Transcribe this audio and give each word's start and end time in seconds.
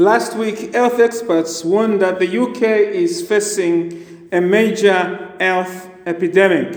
Last 0.00 0.34
week, 0.34 0.72
health 0.72 0.98
experts 0.98 1.62
warned 1.62 2.00
that 2.00 2.20
the 2.20 2.38
UK 2.38 2.62
is 2.62 3.20
facing 3.20 4.28
a 4.32 4.40
major 4.40 5.36
health 5.38 5.90
epidemic. 6.06 6.72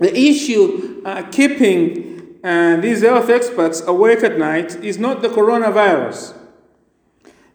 The 0.00 0.18
issue 0.18 1.00
uh, 1.04 1.22
keeping 1.30 2.38
uh, 2.42 2.78
these 2.78 3.02
health 3.02 3.30
experts 3.30 3.82
awake 3.86 4.24
at 4.24 4.36
night 4.36 4.74
is 4.82 4.98
not 4.98 5.22
the 5.22 5.28
coronavirus. 5.28 6.34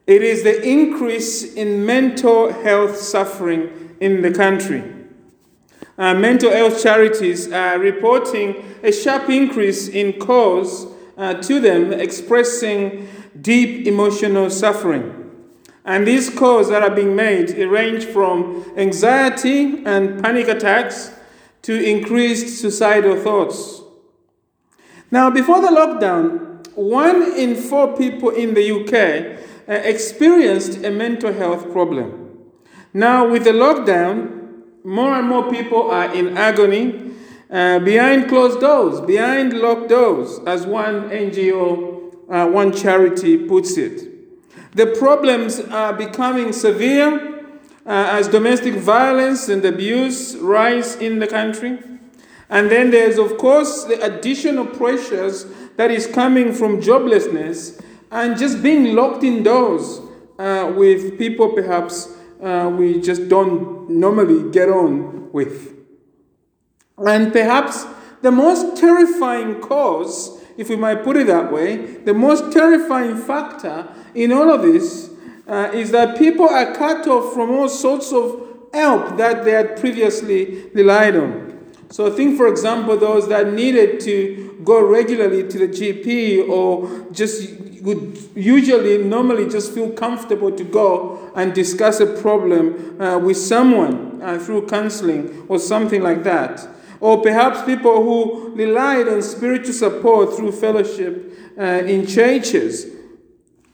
It 0.06 0.22
is 0.22 0.44
the 0.44 0.66
increase 0.66 1.54
in 1.54 1.86
mental 1.86 2.54
health 2.54 2.96
suffering 2.96 3.98
in 4.00 4.22
the 4.22 4.32
country. 4.32 4.82
Uh, 5.98 6.14
mental 6.14 6.52
health 6.52 6.82
charities 6.82 7.52
are 7.52 7.78
reporting 7.78 8.64
a 8.82 8.94
sharp 8.94 9.30
increase 9.30 9.90
in 9.90 10.14
calls 10.14 10.88
uh, 11.18 11.34
to 11.34 11.60
them 11.60 11.92
expressing 11.92 13.10
deep 13.42 13.88
emotional 13.88 14.50
suffering. 14.50 15.14
And 15.86 16.06
these 16.06 16.30
calls 16.30 16.70
that 16.70 16.84
are 16.84 16.94
being 16.94 17.16
made 17.16 17.52
range 17.52 18.06
from 18.06 18.66
anxiety 18.76 19.84
and 19.86 20.22
panic 20.22 20.48
attacks 20.50 21.12
to 21.62 21.74
increased 21.74 22.60
suicidal 22.60 23.16
thoughts. 23.16 23.82
Now, 25.12 25.30
before 25.30 25.62
the 25.62 25.70
lockdown, 25.70 26.68
one 26.76 27.34
in 27.38 27.56
four 27.56 27.96
people 27.96 28.30
in 28.30 28.54
the 28.54 28.72
UK 28.72 29.40
uh, 29.68 29.74
experienced 29.84 30.84
a 30.84 30.92
mental 30.92 31.34
health 31.34 31.72
problem. 31.72 32.38
Now, 32.94 33.30
with 33.30 33.46
the 33.46 33.52
lockdown, 33.52 34.64
more 34.84 35.14
and 35.14 35.28
more 35.28 35.50
people 35.50 35.90
are 35.90 36.14
in 36.14 36.38
agony 36.38 37.12
uh, 37.50 37.80
behind 37.80 38.28
closed 38.28 38.60
doors, 38.60 39.02
behind 39.02 39.54
locked 39.54 39.90
doors, 39.90 40.40
as 40.46 40.66
one 40.66 41.10
NGO, 41.10 41.97
uh, 42.30 42.48
one 42.48 42.74
charity 42.74 43.38
puts 43.38 43.78
it. 43.78 44.08
The 44.76 44.88
problems 44.88 45.60
are 45.60 45.94
becoming 45.94 46.54
severe 46.54 47.36
uh, 47.86 48.10
as 48.12 48.28
domestic 48.28 48.76
violence 48.76 49.50
and 49.50 49.64
abuse 49.66 50.36
rise 50.38 50.96
in 50.98 51.20
the 51.20 51.28
country. 51.28 51.80
And 52.50 52.70
then 52.70 52.92
there's, 52.92 53.18
of 53.18 53.38
course, 53.38 53.86
the 53.86 54.00
additional 54.02 54.66
pressures 54.66 55.46
that 55.78 55.92
is 55.92 56.08
coming 56.08 56.54
from 56.54 56.82
joblessness 56.82 57.82
and 58.12 58.38
just 58.38 58.64
being 58.64 58.96
locked 58.96 59.24
indoors 59.24 60.00
uh, 60.40 60.72
with 60.76 61.18
people 61.18 61.54
perhaps 61.54 62.16
uh, 62.42 62.72
we 62.74 63.02
just 63.02 63.28
don't 63.28 63.90
normally 63.90 64.50
get 64.52 64.70
on 64.70 65.32
with. 65.32 65.76
And 66.98 67.32
perhaps 67.32 67.86
the 68.22 68.32
most 68.32 68.78
terrifying 68.78 69.62
cause, 69.62 70.42
if 70.58 70.70
we 70.70 70.76
might 70.76 71.04
put 71.04 71.16
it 71.18 71.28
that 71.28 71.52
way, 71.52 71.78
the 71.78 72.14
most 72.14 72.52
terrifying 72.52 73.16
factor 73.16 73.88
in 74.16 74.32
all 74.32 74.52
of 74.52 74.64
this 74.64 75.12
uh, 75.48 75.72
is 75.74 75.92
that 75.92 76.18
people 76.18 76.50
are 76.50 76.74
cut 76.76 77.08
off 77.08 77.34
from 77.34 77.52
all 77.52 77.70
sorts 77.70 78.12
of 78.12 78.42
help 78.74 79.18
that 79.18 79.46
they 79.46 79.52
had 79.52 79.80
previously 79.80 80.70
relied 80.74 81.16
on. 81.16 81.48
So, 81.90 82.12
think, 82.12 82.36
for 82.36 82.48
example, 82.48 82.98
those 82.98 83.30
that 83.30 83.54
needed 83.54 84.02
to 84.02 84.60
go 84.66 84.86
regularly 84.86 85.48
to 85.48 85.58
the 85.58 85.68
GP 85.68 86.50
or 86.50 87.10
just 87.12 87.58
would 87.82 88.18
usually 88.36 88.98
normally 88.98 89.48
just 89.48 89.74
feel 89.74 89.92
comfortable 89.92 90.52
to 90.52 90.64
go 90.66 91.32
and 91.36 91.54
discuss 91.54 92.02
a 92.02 92.06
problem 92.22 93.02
uh, 93.02 93.18
with 93.18 93.38
someone 93.38 94.22
uh, 94.22 94.38
through 94.38 94.68
counseling 94.68 95.46
or 95.48 95.60
something 95.60 96.02
like 96.02 96.24
that. 96.24 96.68
Or 97.00 97.22
perhaps 97.22 97.64
people 97.64 98.04
who 98.04 98.56
relied 98.56 99.08
on 99.08 99.22
spiritual 99.22 99.74
support 99.74 100.36
through 100.36 100.52
fellowship 100.54 101.34
uh, 101.58 101.64
in 101.86 102.08
churches. 102.08 102.88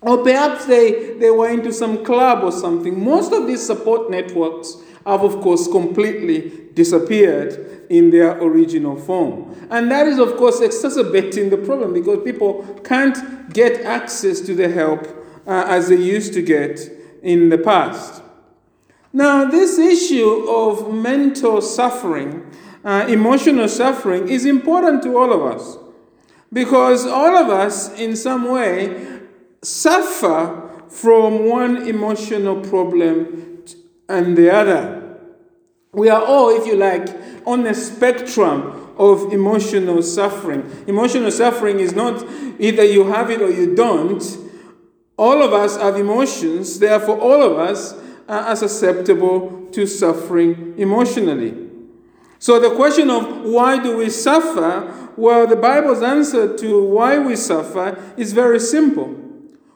Or 0.02 0.24
perhaps 0.24 0.66
they, 0.66 1.14
they 1.18 1.32
were 1.32 1.50
into 1.50 1.72
some 1.72 2.04
club 2.04 2.44
or 2.44 2.52
something. 2.52 3.02
Most 3.04 3.32
of 3.32 3.48
these 3.48 3.66
support 3.66 4.10
networks 4.10 4.76
have, 5.06 5.24
of 5.24 5.40
course, 5.42 5.68
completely 5.68 6.70
disappeared 6.74 7.86
in 7.90 8.10
their 8.10 8.42
original 8.42 8.98
form. 8.98 9.56
And 9.70 9.90
that 9.92 10.08
is, 10.08 10.20
of 10.20 10.36
course, 10.36 10.60
exacerbating 10.60 11.50
the 11.50 11.58
problem 11.58 11.94
because 11.94 12.24
people 12.24 12.64
can't 12.84 13.54
get 13.54 13.82
access 13.86 14.42
to 14.42 14.56
the 14.56 14.70
help 14.70 15.08
uh, 15.46 15.66
as 15.68 15.90
they 15.90 15.98
used 15.98 16.34
to 16.34 16.42
get 16.42 16.80
in 17.22 17.50
the 17.50 17.58
past. 17.58 18.22
Now, 19.12 19.46
this 19.46 19.78
issue 19.78 20.50
of 20.50 20.92
mental 20.94 21.62
suffering, 21.62 22.50
uh, 22.84 23.06
emotional 23.08 23.68
suffering, 23.68 24.28
is 24.28 24.46
important 24.46 25.04
to 25.04 25.18
all 25.18 25.32
of 25.34 25.42
us 25.56 25.78
because 26.54 27.06
all 27.06 27.36
of 27.36 27.50
us, 27.50 27.98
in 28.00 28.16
some 28.16 28.48
way, 28.50 29.22
suffer 29.64 30.70
from 30.90 31.50
one 31.50 31.88
emotional 31.88 32.62
problem 32.62 33.64
and 34.08 34.38
the 34.38 34.54
other. 34.54 35.18
We 35.92 36.10
are 36.10 36.24
all, 36.24 36.50
if 36.50 36.68
you 36.68 36.76
like, 36.76 37.08
on 37.46 37.66
a 37.66 37.74
spectrum 37.74 38.94
of 38.98 39.34
emotional 39.34 40.04
suffering. 40.04 40.70
Emotional 40.88 41.32
suffering 41.32 41.80
is 41.80 41.94
not 41.94 42.24
either 42.60 42.84
you 42.84 43.08
have 43.08 43.32
it 43.32 43.42
or 43.42 43.50
you 43.50 43.76
don't. 43.76 44.24
All 45.18 45.42
of 45.42 45.54
us 45.54 45.78
have 45.78 45.96
emotions, 45.96 46.80
therefore, 46.80 47.20
all 47.20 47.42
of 47.42 47.58
us 47.58 47.96
are 48.28 48.56
susceptible 48.56 49.70
to 49.72 49.86
suffering 49.86 50.76
emotionally. 50.78 51.63
So, 52.44 52.60
the 52.60 52.76
question 52.76 53.10
of 53.10 53.44
why 53.44 53.82
do 53.82 53.96
we 53.96 54.10
suffer? 54.10 55.10
Well, 55.16 55.48
the 55.48 55.56
Bible's 55.56 56.02
answer 56.02 56.58
to 56.58 56.84
why 56.84 57.18
we 57.18 57.38
suffer 57.38 57.98
is 58.18 58.34
very 58.34 58.60
simple. 58.60 59.18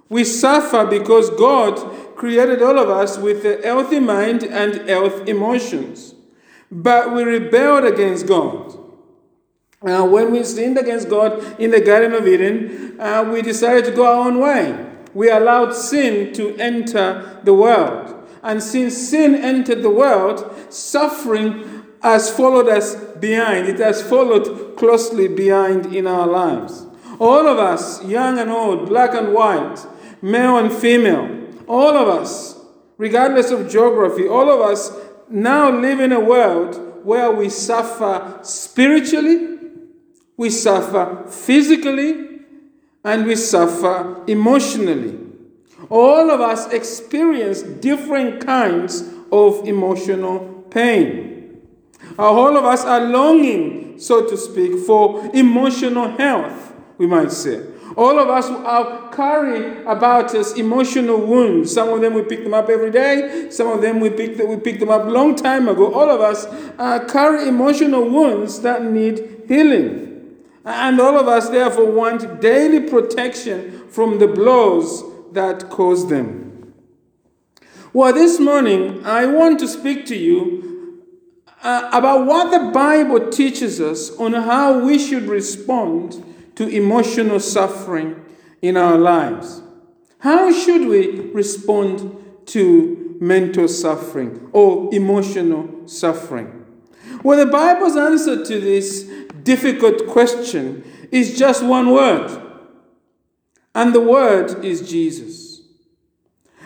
We 0.09 0.25
suffer 0.25 0.85
because 0.85 1.29
God 1.29 2.17
created 2.17 2.61
all 2.61 2.77
of 2.77 2.89
us 2.89 3.17
with 3.17 3.45
a 3.45 3.65
healthy 3.65 4.01
mind 4.01 4.43
and 4.43 4.89
healthy 4.89 5.31
emotions. 5.31 6.13
But 6.69 7.15
we 7.15 7.23
rebelled 7.23 7.85
against 7.85 8.27
God. 8.27 8.77
Uh, 9.81 10.05
when 10.05 10.33
we 10.33 10.43
sinned 10.43 10.77
against 10.77 11.07
God 11.07 11.41
in 11.61 11.71
the 11.71 11.79
Garden 11.79 12.11
of 12.11 12.27
Eden, 12.27 12.99
uh, 12.99 13.29
we 13.31 13.41
decided 13.41 13.85
to 13.85 13.91
go 13.91 14.05
our 14.05 14.27
own 14.27 14.41
way. 14.41 14.87
We 15.13 15.29
allowed 15.29 15.71
sin 15.71 16.33
to 16.33 16.53
enter 16.57 17.39
the 17.45 17.53
world. 17.53 18.13
And 18.43 18.61
since 18.61 18.97
sin 18.97 19.35
entered 19.35 19.83
the 19.83 19.89
world, 19.89 20.53
suffering 20.69 21.76
has 22.01 22.29
followed 22.31 22.67
us 22.67 22.95
behind. 22.95 23.67
It 23.67 23.79
has 23.79 24.01
followed 24.01 24.77
closely 24.77 25.27
behind 25.27 25.87
in 25.95 26.07
our 26.07 26.27
lives. 26.27 26.85
All 27.19 27.47
of 27.47 27.57
us, 27.57 28.03
young 28.05 28.37
and 28.37 28.49
old, 28.49 28.89
black 28.89 29.13
and 29.15 29.33
white, 29.33 29.85
male 30.21 30.57
and 30.57 30.71
female, 30.71 31.47
all 31.67 31.97
of 31.97 32.07
us, 32.07 32.59
regardless 32.97 33.51
of 33.51 33.69
geography, 33.69 34.27
all 34.27 34.49
of 34.51 34.61
us 34.61 34.91
now 35.29 35.69
live 35.69 35.99
in 35.99 36.11
a 36.11 36.19
world 36.19 37.03
where 37.03 37.31
we 37.31 37.49
suffer 37.49 38.39
spiritually, 38.43 39.57
we 40.35 40.49
suffer 40.49 41.25
physically, 41.27 42.41
and 43.03 43.25
we 43.25 43.35
suffer 43.35 44.23
emotionally. 44.27 45.17
All 45.89 46.29
of 46.29 46.41
us 46.41 46.71
experience 46.73 47.61
different 47.61 48.45
kinds 48.45 49.03
of 49.31 49.67
emotional 49.67 50.65
pain. 50.69 51.36
All 52.17 52.57
of 52.57 52.65
us 52.65 52.83
are 52.85 53.01
longing, 53.01 53.99
so 53.99 54.27
to 54.27 54.37
speak, 54.37 54.79
for 54.85 55.29
emotional 55.33 56.09
health, 56.17 56.73
we 56.97 57.07
might 57.07 57.31
say. 57.31 57.65
All 57.95 58.19
of 58.19 58.29
us 58.29 58.45
are 58.47 59.09
carry 59.11 59.83
about 59.85 60.35
us 60.35 60.53
emotional 60.53 61.19
wounds. 61.19 61.73
Some 61.73 61.89
of 61.89 62.01
them 62.01 62.13
we 62.13 62.21
pick 62.23 62.43
them 62.43 62.53
up 62.53 62.69
every 62.69 62.91
day. 62.91 63.49
Some 63.49 63.67
of 63.67 63.81
them 63.81 63.99
we 63.99 64.11
pick, 64.11 64.37
we 64.37 64.57
pick 64.57 64.79
them 64.79 64.89
up 64.89 65.07
long 65.07 65.35
time 65.35 65.67
ago. 65.67 65.91
All 65.93 66.09
of 66.09 66.21
us 66.21 66.45
uh, 66.77 67.05
carry 67.11 67.47
emotional 67.47 68.07
wounds 68.07 68.61
that 68.61 68.83
need 68.83 69.45
healing. 69.47 70.35
And 70.63 70.99
all 70.99 71.17
of 71.17 71.27
us, 71.27 71.49
therefore, 71.49 71.89
want 71.89 72.41
daily 72.41 72.81
protection 72.81 73.87
from 73.89 74.19
the 74.19 74.27
blows 74.27 75.03
that 75.31 75.69
cause 75.69 76.09
them. 76.09 76.73
Well, 77.93 78.13
this 78.13 78.37
morning, 78.39 79.03
I 79.05 79.25
want 79.25 79.59
to 79.61 79.67
speak 79.67 80.05
to 80.07 80.15
you 80.15 80.66
uh, 81.67 81.89
about 81.91 82.25
what 82.25 82.49
the 82.49 82.71
Bible 82.71 83.29
teaches 83.29 83.81
us 83.81 84.15
on 84.17 84.31
how 84.31 84.79
we 84.79 84.97
should 84.97 85.23
respond 85.23 86.23
to 86.55 86.65
emotional 86.65 87.41
suffering 87.41 88.23
in 88.61 88.77
our 88.77 88.97
lives. 88.97 89.61
How 90.19 90.49
should 90.53 90.87
we 90.87 91.19
respond 91.31 92.45
to 92.47 93.17
mental 93.19 93.67
suffering 93.67 94.49
or 94.53 94.89
emotional 94.95 95.85
suffering? 95.89 96.65
Well, 97.21 97.45
the 97.45 97.51
Bible's 97.51 97.97
answer 97.97 98.45
to 98.45 98.59
this 98.61 99.03
difficult 99.43 100.07
question 100.07 100.85
is 101.11 101.37
just 101.37 101.65
one 101.65 101.91
word, 101.91 102.41
and 103.75 103.93
the 103.93 103.99
word 103.99 104.63
is 104.63 104.89
Jesus. 104.89 105.47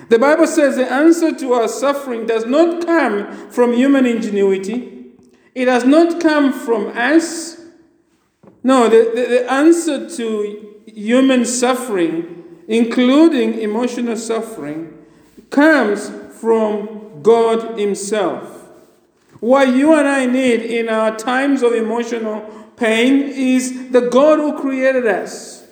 The 0.10 0.20
Bible 0.20 0.46
says 0.46 0.76
the 0.76 0.92
answer 0.92 1.34
to 1.34 1.54
our 1.54 1.70
suffering 1.70 2.26
does 2.26 2.46
not 2.46 2.86
come 2.86 3.50
from 3.50 3.74
human 3.74 4.06
ingenuity, 4.06 4.91
it 5.54 5.68
has 5.68 5.84
not 5.84 6.22
come 6.22 6.54
from 6.54 6.88
us, 6.98 7.60
no, 8.64 8.90
the, 8.90 9.12
the, 9.16 9.28
the 9.28 9.52
answer 9.52 10.10
to 10.10 10.76
human 10.86 11.46
suffering 11.46 12.42
including 12.72 13.60
emotional 13.60 14.16
suffering, 14.16 14.98
comes 15.50 16.10
from 16.40 17.22
God 17.22 17.78
Himself. 17.78 18.70
What 19.42 19.68
you 19.68 19.94
and 19.94 20.08
I 20.08 20.26
need 20.26 20.62
in 20.62 20.88
our 20.88 21.16
times 21.18 21.64
of 21.64 21.74
emotional 21.74 22.42
pain 22.78 23.24
is 23.24 23.92
the 23.92 24.10
God 24.10 24.40
who 24.40 24.58
created 24.62 25.06
us. 25.06 25.66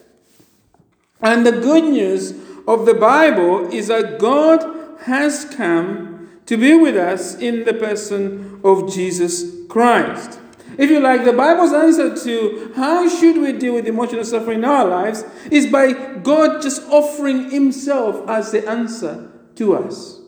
And 1.21 1.45
the 1.45 1.53
good 1.53 1.85
news 1.85 2.31
of 2.67 2.85
the 2.85 2.93
Bible 2.93 3.71
is 3.71 3.87
that 3.87 4.19
God 4.19 4.97
has 5.03 5.45
come 5.45 6.29
to 6.47 6.57
be 6.57 6.75
with 6.75 6.97
us 6.97 7.35
in 7.35 7.63
the 7.63 7.73
person 7.73 8.59
of 8.61 8.91
Jesus 8.91 9.58
Christ. 9.69 10.39
If 10.77 10.89
you 10.89 10.99
like, 10.99 11.25
the 11.25 11.33
Bible's 11.33 11.73
answer 11.73 12.15
to 12.23 12.73
how 12.75 13.07
should 13.09 13.37
we 13.37 13.53
deal 13.53 13.73
with 13.73 13.87
emotional 13.87 14.23
suffering 14.23 14.59
in 14.59 14.65
our 14.65 14.87
lives 14.87 15.23
is 15.51 15.67
by 15.67 15.91
God 15.91 16.61
just 16.61 16.83
offering 16.89 17.51
Himself 17.51 18.27
as 18.29 18.51
the 18.51 18.67
answer 18.67 19.31
to 19.55 19.75
us. 19.75 20.19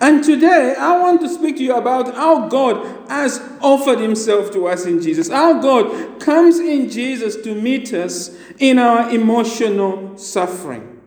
And 0.00 0.24
today, 0.24 0.74
I 0.78 0.98
want 0.98 1.20
to 1.20 1.28
speak 1.28 1.58
to 1.58 1.62
you 1.62 1.76
about 1.76 2.14
how 2.14 2.48
God 2.48 3.08
has 3.08 3.40
offered 3.60 4.00
Himself 4.00 4.50
to 4.52 4.66
us 4.66 4.86
in 4.86 5.02
Jesus. 5.02 5.28
How 5.28 5.60
God 5.60 6.20
comes 6.20 6.58
in 6.58 6.88
Jesus 6.88 7.36
to 7.42 7.54
meet 7.54 7.92
us 7.92 8.36
in 8.58 8.78
our 8.78 9.10
emotional 9.10 10.16
suffering. 10.16 11.02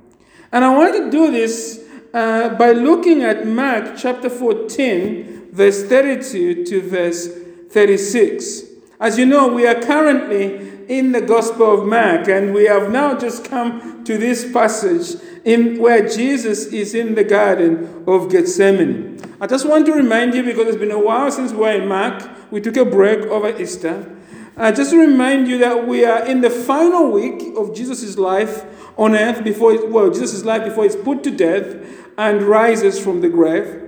And 0.51 0.63
I 0.63 0.77
want 0.77 0.95
to 0.95 1.09
do 1.09 1.31
this 1.31 1.86
uh, 2.17 2.49
by 2.55 2.71
looking 2.71 3.21
at 3.21 3.45
Mark 3.45 3.95
chapter 3.95 4.27
14, 4.27 5.49
verse 5.51 5.83
32 5.83 6.65
to 6.65 6.81
verse 6.81 7.27
36. 7.69 8.63
As 8.99 9.19
you 9.19 9.25
know, 9.27 9.47
we 9.49 9.67
are 9.67 9.79
currently 9.79 10.87
in 10.87 11.11
the 11.11 11.21
Gospel 11.21 11.79
of 11.79 11.87
Mark, 11.87 12.27
and 12.27 12.55
we 12.55 12.65
have 12.65 12.91
now 12.91 13.15
just 13.15 13.45
come 13.45 14.03
to 14.03 14.17
this 14.17 14.51
passage 14.51 15.21
in 15.45 15.77
where 15.79 16.09
Jesus 16.09 16.65
is 16.67 16.95
in 16.95 17.13
the 17.13 17.23
Garden 17.23 18.03
of 18.07 18.31
Gethsemane. 18.31 19.19
I 19.39 19.45
just 19.45 19.69
want 19.69 19.85
to 19.85 19.93
remind 19.93 20.33
you, 20.33 20.41
because 20.41 20.69
it's 20.69 20.77
been 20.77 20.89
a 20.89 20.99
while 20.99 21.29
since 21.29 21.51
we 21.51 21.59
were 21.59 21.73
in 21.73 21.87
Mark, 21.87 22.27
we 22.49 22.61
took 22.61 22.77
a 22.77 22.85
break 22.85 23.19
over 23.27 23.55
Easter. 23.61 24.11
Uh, 24.55 24.71
just 24.71 24.91
remind 24.91 25.47
you 25.47 25.59
that 25.59 25.87
we 25.87 26.03
are 26.03 26.25
in 26.25 26.41
the 26.41 26.49
final 26.49 27.11
week 27.11 27.55
of 27.55 27.75
Jesus' 27.75 28.17
life 28.17 28.65
on 28.97 29.15
earth 29.15 29.43
before, 29.43 29.87
well, 29.87 30.09
Jesus' 30.09 30.43
life 30.43 30.63
before 30.63 30.83
he's 30.83 30.95
put 30.95 31.23
to 31.23 31.29
death 31.29 31.75
and 32.17 32.41
rises 32.41 32.99
from 32.99 33.21
the 33.21 33.29
grave. 33.29 33.83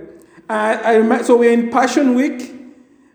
Uh, 0.48 0.80
I 0.84 0.94
remember, 0.94 1.24
so 1.24 1.36
we're 1.36 1.52
in 1.52 1.70
Passion 1.70 2.14
Week. 2.14 2.54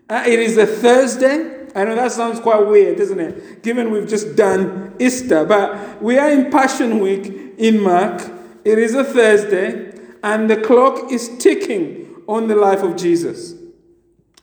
Uh, 0.08 0.24
it 0.26 0.38
is 0.38 0.56
a 0.56 0.66
Thursday. 0.66 1.66
I 1.74 1.84
know 1.84 1.94
that 1.94 2.12
sounds 2.12 2.40
quite 2.40 2.66
weird, 2.66 2.98
doesn't 2.98 3.18
it? 3.18 3.62
Given 3.62 3.90
we've 3.90 4.08
just 4.08 4.36
done 4.36 4.94
Easter. 4.98 5.44
But 5.44 6.02
we 6.02 6.18
are 6.18 6.30
in 6.30 6.50
Passion 6.50 7.00
Week 7.00 7.54
in 7.58 7.82
Mark. 7.82 8.22
It 8.64 8.78
is 8.78 8.94
a 8.94 9.04
Thursday, 9.04 9.98
and 10.22 10.48
the 10.50 10.56
clock 10.56 11.12
is 11.12 11.36
ticking 11.38 12.22
on 12.26 12.48
the 12.48 12.56
life 12.56 12.82
of 12.82 12.96
Jesus. 12.96 13.54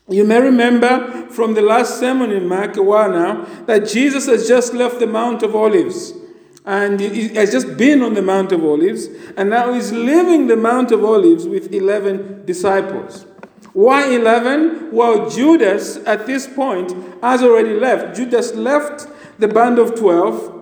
You 0.08 0.26
may 0.26 0.42
remember 0.42 1.28
from 1.30 1.54
the 1.54 1.62
last 1.62 2.00
sermon 2.00 2.32
in 2.32 2.48
Mark 2.48 2.78
a 2.78 2.84
while 2.84 3.10
now 3.10 3.46
that 3.66 3.88
Jesus 3.88 4.26
has 4.28 4.48
just 4.48 4.74
left 4.74 5.00
the 5.00 5.08
Mount 5.08 5.44
of 5.44 5.56
Olives 5.56 6.14
and 6.66 7.00
he 7.00 7.30
has 7.30 7.52
just 7.52 7.78
been 7.78 8.02
on 8.02 8.14
the 8.14 8.22
Mount 8.22 8.52
of 8.52 8.64
Olives, 8.64 9.08
and 9.36 9.50
now 9.50 9.74
he's 9.74 9.92
leaving 9.92 10.48
the 10.48 10.56
Mount 10.56 10.92
of 10.92 11.04
Olives 11.04 11.48
with 11.48 11.74
11 11.74 12.46
disciples. 12.46 13.26
Why 13.74 14.08
11? 14.08 14.92
Well, 14.92 15.30
Judas 15.30 15.98
at 16.06 16.26
this 16.26 16.48
point 16.48 16.94
has 17.22 17.42
already 17.42 17.74
left. 17.74 18.16
Judas 18.16 18.54
left 18.54 19.08
the 19.40 19.48
band 19.48 19.80
of 19.80 19.96
12 19.96 20.62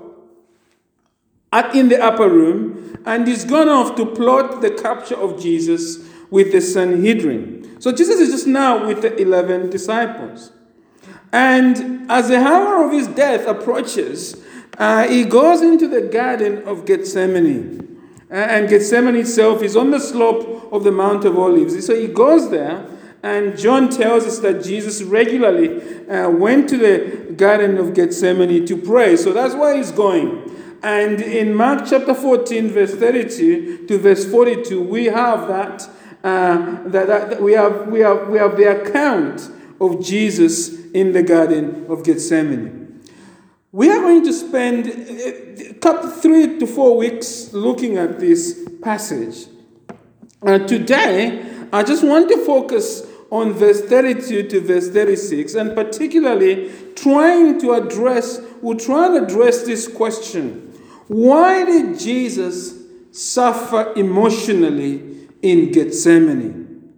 at, 1.51 1.75
in 1.75 1.89
the 1.89 2.01
upper 2.01 2.29
room, 2.29 2.97
and 3.05 3.27
he's 3.27 3.45
gone 3.45 3.69
off 3.69 3.95
to 3.95 4.05
plot 4.05 4.61
the 4.61 4.71
capture 4.71 5.17
of 5.17 5.41
Jesus 5.41 6.07
with 6.29 6.51
the 6.51 6.61
Sanhedrin. 6.61 7.79
So 7.79 7.91
Jesus 7.91 8.19
is 8.19 8.31
just 8.31 8.47
now 8.47 8.87
with 8.87 9.01
the 9.01 9.15
11 9.17 9.69
disciples. 9.69 10.51
And 11.33 12.09
as 12.09 12.29
the 12.29 12.37
hour 12.37 12.85
of 12.85 12.91
his 12.91 13.07
death 13.07 13.47
approaches, 13.47 14.41
uh, 14.81 15.07
he 15.07 15.23
goes 15.23 15.61
into 15.61 15.87
the 15.87 16.01
Garden 16.01 16.67
of 16.67 16.87
Gethsemane. 16.87 18.01
Uh, 18.31 18.33
and 18.33 18.67
Gethsemane 18.67 19.15
itself 19.15 19.61
is 19.61 19.75
on 19.75 19.91
the 19.91 19.99
slope 19.99 20.73
of 20.73 20.83
the 20.83 20.91
Mount 20.91 21.23
of 21.23 21.37
Olives. 21.37 21.85
So 21.85 21.95
he 21.95 22.07
goes 22.07 22.49
there, 22.49 22.87
and 23.21 23.55
John 23.55 23.89
tells 23.91 24.25
us 24.25 24.39
that 24.39 24.63
Jesus 24.63 25.03
regularly 25.03 26.09
uh, 26.09 26.31
went 26.31 26.67
to 26.69 26.77
the 26.77 27.31
Garden 27.33 27.77
of 27.77 27.93
Gethsemane 27.93 28.65
to 28.65 28.75
pray. 28.75 29.15
So 29.17 29.31
that's 29.31 29.53
why 29.53 29.77
he's 29.77 29.91
going. 29.91 30.49
And 30.81 31.21
in 31.21 31.53
Mark 31.53 31.85
chapter 31.87 32.15
14, 32.15 32.69
verse 32.69 32.95
32 32.95 33.85
to 33.85 33.97
verse 33.99 34.25
42, 34.25 34.81
we 34.81 35.05
have 35.05 35.47
that, 35.47 35.87
uh, 36.23 36.81
that, 36.87 37.05
that, 37.05 37.39
we, 37.39 37.53
have, 37.53 37.87
we, 37.87 37.99
have, 37.99 38.29
we 38.29 38.39
have 38.39 38.57
the 38.57 38.81
account 38.81 39.47
of 39.79 40.03
Jesus 40.03 40.73
in 40.89 41.11
the 41.11 41.21
Garden 41.21 41.85
of 41.87 42.03
Gethsemane. 42.03 42.80
We 43.73 43.89
are 43.89 44.01
going 44.01 44.25
to 44.25 44.33
spend 44.33 44.87
a 44.87 45.73
couple, 45.75 46.09
three 46.09 46.59
to 46.59 46.67
four 46.67 46.97
weeks 46.97 47.53
looking 47.53 47.97
at 47.97 48.19
this 48.19 48.67
passage. 48.81 49.47
Uh, 50.45 50.59
today, 50.59 51.41
I 51.71 51.81
just 51.83 52.03
want 52.03 52.27
to 52.31 52.45
focus 52.45 53.07
on 53.29 53.53
verse 53.53 53.81
32 53.81 54.49
to 54.49 54.59
verse 54.59 54.89
36, 54.89 55.55
and 55.55 55.73
particularly 55.73 56.69
trying 56.95 57.61
to 57.61 57.71
address, 57.71 58.41
we'll 58.61 58.77
try 58.77 59.05
and 59.05 59.25
address 59.25 59.63
this 59.63 59.87
question 59.87 60.77
Why 61.07 61.63
did 61.63 61.97
Jesus 61.97 62.77
suffer 63.11 63.93
emotionally 63.95 65.29
in 65.41 65.71
Gethsemane? 65.71 66.93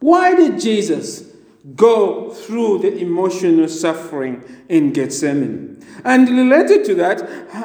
Why 0.00 0.34
did 0.34 0.60
Jesus 0.60 1.33
go 1.74 2.30
through 2.30 2.78
the 2.78 2.98
emotional 2.98 3.68
suffering 3.68 4.44
in 4.68 4.92
Gethsemane? 4.92 5.82
And 6.04 6.28
related 6.28 6.84
to 6.86 6.94
that, 6.96 7.20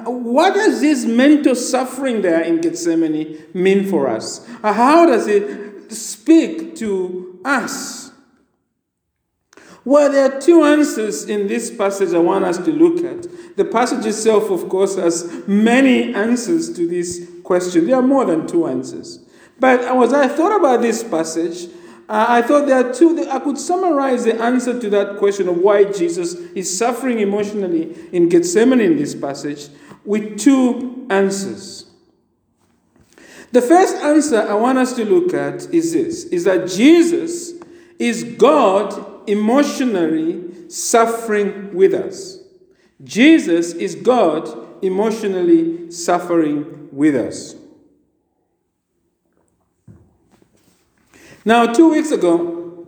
what 0.05 0.53
does 0.53 0.79
this 0.81 1.05
mental 1.05 1.55
suffering 1.55 2.21
there 2.21 2.41
in 2.41 2.61
Gethsemane 2.61 3.37
mean 3.53 3.85
for 3.89 4.07
us? 4.07 4.47
How 4.61 5.05
does 5.05 5.27
it 5.27 5.91
speak 5.91 6.75
to 6.77 7.39
us? 7.43 8.11
Well, 9.85 10.11
there 10.11 10.31
are 10.31 10.41
two 10.41 10.63
answers 10.63 11.25
in 11.25 11.47
this 11.47 11.75
passage 11.75 12.13
I 12.13 12.19
want 12.19 12.45
us 12.45 12.57
to 12.59 12.71
look 12.71 13.03
at. 13.03 13.55
The 13.55 13.65
passage 13.65 14.05
itself, 14.05 14.49
of 14.51 14.69
course, 14.69 14.95
has 14.97 15.47
many 15.47 16.13
answers 16.13 16.73
to 16.75 16.87
this 16.87 17.27
question. 17.43 17.87
There 17.87 17.95
are 17.95 18.01
more 18.01 18.25
than 18.25 18.45
two 18.45 18.67
answers. 18.67 19.25
But 19.59 19.79
as 19.81 20.13
I 20.13 20.27
thought 20.27 20.57
about 20.57 20.81
this 20.81 21.03
passage, 21.03 21.69
Uh, 22.09 22.25
I 22.27 22.41
thought 22.41 22.65
there 22.65 22.83
are 22.83 22.91
two, 22.91 23.29
I 23.29 23.37
could 23.37 23.59
summarize 23.59 24.23
the 24.23 24.41
answer 24.41 24.79
to 24.79 24.89
that 24.89 25.17
question 25.17 25.47
of 25.47 25.59
why 25.59 25.83
Jesus 25.83 26.33
is 26.33 26.75
suffering 26.75 27.19
emotionally 27.19 27.95
in 28.11 28.29
Gethsemane 28.29 28.81
in 28.81 28.97
this 28.97 29.13
passage 29.13 29.69
with 30.03 30.39
two 30.39 31.05
answers. 31.11 31.85
The 33.51 33.61
first 33.61 33.95
answer 33.97 34.41
I 34.41 34.55
want 34.55 34.79
us 34.79 34.93
to 34.93 35.05
look 35.05 35.35
at 35.35 35.71
is 35.71 35.93
this 35.93 36.23
is 36.25 36.45
that 36.45 36.67
Jesus 36.67 37.53
is 37.99 38.23
God 38.23 39.29
emotionally 39.29 40.67
suffering 40.69 41.75
with 41.75 41.93
us. 41.93 42.39
Jesus 43.03 43.73
is 43.73 43.93
God 43.93 44.83
emotionally 44.83 45.91
suffering 45.91 46.89
with 46.91 47.15
us. 47.15 47.55
Now, 51.49 51.65
two 51.65 51.89
weeks 51.89 52.11
ago, 52.11 52.85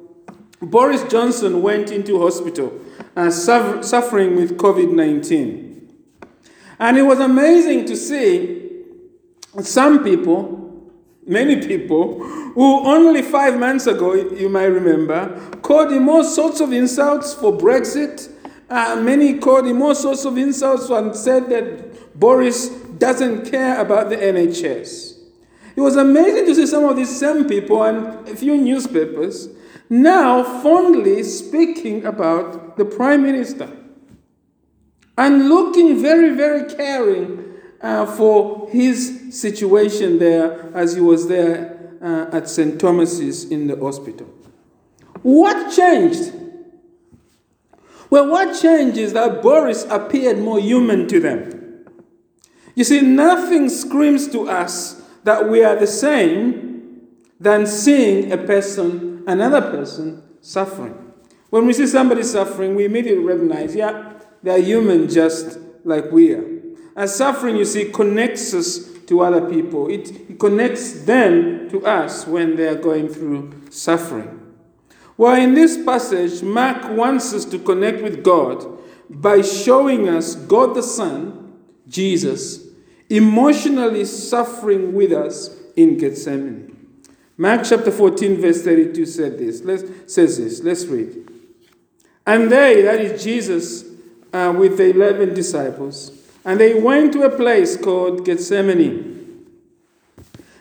Boris 0.62 1.04
Johnson 1.06 1.64
went 1.64 1.90
into 1.90 2.22
hospital 2.22 2.80
uh, 3.16 3.32
suffering 3.32 4.36
with 4.36 4.56
COVID 4.58 4.92
19. 4.92 5.90
And 6.78 6.96
it 6.96 7.02
was 7.02 7.20
amazing 7.20 7.86
to 7.86 7.96
see 7.96 8.84
some 9.62 10.04
people, 10.04 10.92
many 11.26 11.66
people, 11.66 12.24
who 12.54 12.86
only 12.86 13.24
five 13.24 13.58
months 13.58 13.88
ago, 13.88 14.14
you 14.14 14.48
might 14.48 14.66
remember, 14.66 15.40
called 15.64 15.92
him 15.92 16.08
all 16.08 16.24
sorts 16.24 16.62
of 16.62 16.72
insults 16.72 17.34
for 17.34 17.52
Brexit. 17.52 18.32
Uh, 18.70 18.96
many 18.98 19.40
called 19.40 19.66
him 19.66 19.82
all 19.82 19.96
sorts 19.96 20.24
of 20.24 20.38
insults 20.38 20.88
and 20.92 21.16
said 21.16 21.50
that 21.50 22.20
Boris 22.20 22.70
doesn't 23.00 23.50
care 23.50 23.82
about 23.82 24.12
the 24.12 24.18
NHS. 24.18 25.11
It 25.82 25.84
was 25.84 25.96
amazing 25.96 26.46
to 26.46 26.54
see 26.54 26.68
some 26.68 26.84
of 26.84 26.96
these 26.96 27.10
same 27.10 27.48
people 27.48 27.82
and 27.82 28.30
a 28.30 28.36
few 28.36 28.56
newspapers 28.56 29.50
now 29.90 30.44
fondly 30.62 31.24
speaking 31.24 32.06
about 32.06 32.78
the 32.78 32.86
Prime 32.86 33.24
Minister 33.24 33.68
and 35.18 35.50
looking 35.50 36.00
very, 36.00 36.36
very 36.36 36.72
caring 36.72 37.56
uh, 37.82 38.06
for 38.06 38.70
his 38.70 39.30
situation 39.32 40.20
there 40.20 40.70
as 40.76 40.94
he 40.94 41.02
was 41.02 41.28
there 41.28 41.98
uh, 42.00 42.28
at 42.32 42.48
St. 42.48 42.80
Thomas's 42.80 43.46
in 43.46 43.66
the 43.66 43.76
hospital. 43.76 44.28
What 45.24 45.76
changed? 45.76 46.32
Well, 48.12 48.30
what 48.30 48.62
changed 48.62 49.00
is 49.00 49.14
that 49.14 49.42
Boris 49.42 49.88
appeared 49.90 50.38
more 50.38 50.60
human 50.60 51.08
to 51.08 51.20
them. 51.20 51.88
You 52.76 52.84
see, 52.84 53.02
nothing 53.02 53.68
screams 53.68 54.28
to 54.28 54.48
us 54.48 55.01
that 55.24 55.50
we 55.50 55.64
are 55.64 55.76
the 55.76 55.88
same 55.88 57.08
than 57.40 57.66
seeing 57.66 58.32
a 58.32 58.38
person, 58.38 59.24
another 59.28 59.62
person, 59.62 60.24
suffering. 60.42 60.96
When 61.50 61.66
we 61.66 61.74
see 61.74 61.88
somebody 61.88 62.24
suffering, 62.24 62.76
we 62.76 62.86
immediately 62.86 63.24
recognize, 63.24 63.76
yeah, 63.76 64.14
they 64.44 64.52
are 64.52 64.60
human 64.60 65.10
just 65.10 65.60
like 65.84 66.12
we 66.12 66.34
are. 66.34 66.46
And 66.96 67.10
suffering, 67.10 67.58
you 67.58 67.66
see, 67.66 67.92
connects 67.92 68.54
us 68.54 68.88
to 69.08 69.22
other 69.22 69.50
people. 69.50 69.90
It, 69.90 70.12
it 70.30 70.40
connects 70.40 71.04
them 71.04 71.70
to 71.70 71.86
us 71.86 72.26
when 72.28 72.56
they 72.56 72.68
are 72.68 72.76
going 72.76 73.10
through 73.10 73.52
suffering. 73.70 74.38
Well, 75.18 75.40
in 75.40 75.54
this 75.54 75.84
passage, 75.84 76.42
Mark 76.42 76.98
wants 76.98 77.34
us 77.34 77.46
to 77.46 77.60
connect 77.60 78.02
with 78.02 78.24
God 78.24 78.66
by 79.10 79.42
showing 79.42 80.08
us 80.10 80.36
God 80.36 80.74
the 80.74 80.82
Son, 80.82 81.54
Jesus, 81.88 82.71
emotionally 83.12 84.06
suffering 84.06 84.94
with 84.94 85.12
us 85.12 85.50
in 85.76 85.98
Gethsemane. 85.98 86.68
Mark 87.38 87.62
chapter 87.64 87.92
14, 87.92 88.40
verse 88.40 88.64
32 88.64 89.06
said 89.06 89.38
this. 89.38 89.62
Let's, 89.64 90.14
says 90.14 90.38
this. 90.38 90.62
Let's 90.64 90.86
read. 90.86 91.30
And 92.26 92.52
they, 92.52 92.84
that 92.84 93.02
is 93.02 93.24
Jesus, 93.24 93.84
uh, 94.32 94.54
with 94.58 94.78
the 94.78 94.92
11 94.92 95.34
disciples, 95.34 96.12
and 96.46 96.60
they 96.60 96.74
went 96.74 97.14
to 97.14 97.24
a 97.24 97.36
place 97.36 97.76
called 97.78 98.26
Gethsemane. 98.26 99.46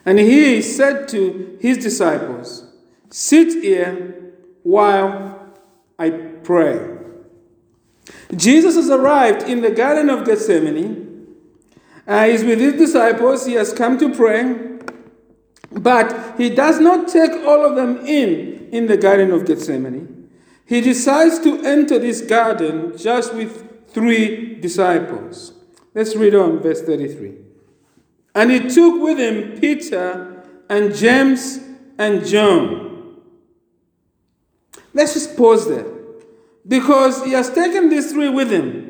And 0.04 0.18
he 0.18 0.62
said 0.62 1.06
to 1.08 1.58
his 1.60 1.78
disciples, 1.78 2.64
Sit 3.10 3.62
here 3.62 4.32
while 4.62 5.52
I 5.98 6.10
pray. 6.10 6.96
Jesus 8.34 8.76
has 8.76 8.88
arrived 8.90 9.42
in 9.42 9.60
the 9.60 9.70
Garden 9.70 10.08
of 10.08 10.24
Gethsemane. 10.24 11.09
Uh, 12.10 12.24
he's 12.24 12.42
with 12.42 12.58
his 12.58 12.72
disciples. 12.72 13.46
He 13.46 13.52
has 13.52 13.72
come 13.72 13.96
to 13.98 14.12
pray. 14.12 14.66
But 15.70 16.34
he 16.36 16.50
does 16.50 16.80
not 16.80 17.06
take 17.06 17.30
all 17.46 17.64
of 17.64 17.76
them 17.76 18.04
in 18.04 18.68
in 18.72 18.88
the 18.88 18.96
Garden 18.96 19.30
of 19.30 19.46
Gethsemane. 19.46 20.28
He 20.66 20.80
decides 20.80 21.38
to 21.40 21.64
enter 21.64 22.00
this 22.00 22.20
garden 22.20 22.98
just 22.98 23.32
with 23.32 23.88
three 23.90 24.58
disciples. 24.58 25.52
Let's 25.94 26.16
read 26.16 26.34
on, 26.34 26.58
verse 26.58 26.82
33. 26.82 27.34
And 28.34 28.50
he 28.50 28.68
took 28.68 29.00
with 29.00 29.18
him 29.18 29.60
Peter 29.60 30.44
and 30.68 30.92
James 30.92 31.60
and 31.96 32.26
John. 32.26 33.20
Let's 34.92 35.14
just 35.14 35.36
pause 35.36 35.68
there. 35.68 35.86
Because 36.66 37.24
he 37.24 37.32
has 37.32 37.50
taken 37.50 37.88
these 37.88 38.10
three 38.12 38.28
with 38.28 38.50
him. 38.50 38.89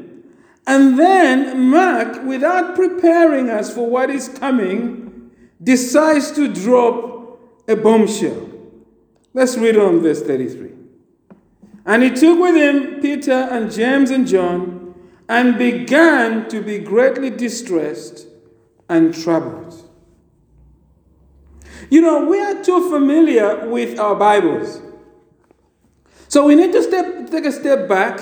And 0.70 0.96
then 0.96 1.68
Mark, 1.68 2.22
without 2.22 2.76
preparing 2.76 3.50
us 3.50 3.74
for 3.74 3.90
what 3.90 4.08
is 4.08 4.28
coming, 4.28 5.32
decides 5.60 6.30
to 6.30 6.46
drop 6.46 7.40
a 7.66 7.74
bombshell. 7.74 8.48
Let's 9.34 9.56
read 9.56 9.76
on 9.76 9.98
verse 9.98 10.22
33. 10.22 10.70
And 11.86 12.04
he 12.04 12.10
took 12.10 12.38
with 12.38 12.54
him 12.54 13.00
Peter 13.00 13.32
and 13.32 13.72
James 13.72 14.12
and 14.12 14.28
John 14.28 14.94
and 15.28 15.58
began 15.58 16.48
to 16.50 16.62
be 16.62 16.78
greatly 16.78 17.30
distressed 17.30 18.28
and 18.88 19.12
troubled. 19.12 19.74
You 21.90 22.00
know, 22.00 22.26
we 22.26 22.40
are 22.40 22.62
too 22.62 22.88
familiar 22.90 23.68
with 23.68 23.98
our 23.98 24.14
Bibles. 24.14 24.80
So 26.28 26.46
we 26.46 26.54
need 26.54 26.70
to 26.70 26.82
step, 26.84 27.28
take 27.28 27.44
a 27.44 27.50
step 27.50 27.88
back 27.88 28.20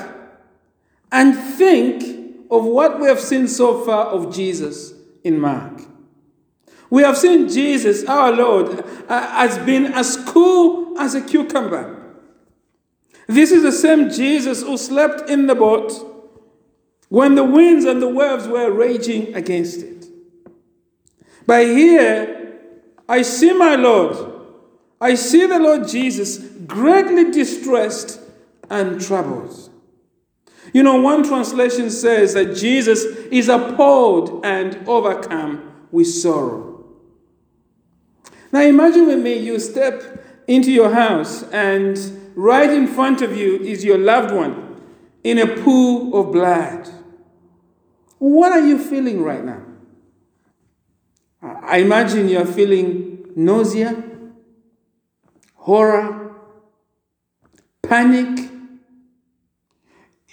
and 1.13 1.37
think 1.37 2.18
of 2.51 2.65
what 2.65 3.01
we 3.01 3.09
have 3.09 3.21
seen 3.21 3.49
so 3.49 3.85
far 3.85 4.07
of 4.07 4.35
Jesus 4.35 4.93
in 5.25 5.39
Mark. 5.39 5.83
We 6.91 7.03
have 7.03 7.19
seen 7.19 7.49
Jesus, 7.49 8.05
our 8.05 8.33
Lord, 8.33 8.85
uh, 9.09 9.31
as 9.35 9.59
being 9.59 9.87
as 9.87 10.17
cool 10.27 10.99
as 10.99 11.15
a 11.15 11.21
cucumber. 11.21 11.97
This 13.27 13.53
is 13.53 13.63
the 13.63 13.73
same 13.73 14.09
Jesus 14.09 14.63
who 14.63 14.79
slept 14.79 15.29
in 15.29 15.47
the 15.47 15.55
boat 15.55 15.93
when 17.11 17.35
the 17.35 17.45
winds 17.45 17.85
and 17.85 18.01
the 18.01 18.09
waves 18.09 18.49
were 18.49 18.71
raging 18.71 19.35
against 19.35 19.83
it. 19.83 20.07
But 21.47 21.67
here, 21.67 22.59
I 23.09 23.23
see 23.23 23.53
my 23.53 23.75
Lord. 23.75 24.35
I 25.01 25.15
see 25.15 25.47
the 25.47 25.59
Lord 25.59 25.89
Jesus 25.89 26.39
greatly 26.39 27.31
distressed 27.31 28.21
and 28.69 29.01
troubled. 29.01 29.68
You 30.73 30.83
know, 30.83 31.01
one 31.01 31.23
translation 31.23 31.91
says 31.91 32.35
that 32.35 32.57
Jesus 32.57 33.05
is 33.05 33.49
appalled 33.49 34.45
and 34.45 34.77
overcome 34.89 35.73
with 35.91 36.07
sorrow. 36.07 36.85
Now 38.53 38.63
imagine 38.63 39.07
with 39.07 39.21
me 39.21 39.39
you 39.39 39.59
step 39.59 40.25
into 40.47 40.73
your 40.73 40.93
house 40.93 41.43
and 41.45 41.99
right 42.35 42.71
in 42.71 42.87
front 42.87 43.23
of 43.23 43.37
you 43.37 43.59
is 43.59 43.85
your 43.85 43.99
loved 43.99 44.35
one 44.35 44.81
in 45.25 45.39
a 45.39 45.63
pool 45.63 46.19
of 46.19 46.33
blood. 46.33 46.89
What 48.19 48.53
are 48.53 48.67
you 48.67 48.79
feeling 48.79 49.23
right 49.23 49.45
now? 49.45 49.63
I 51.43 51.79
imagine 51.79 52.29
you're 52.29 52.47
feeling 52.47 53.31
nausea, 53.37 54.03
horror, 55.55 56.35
panic. 57.83 58.48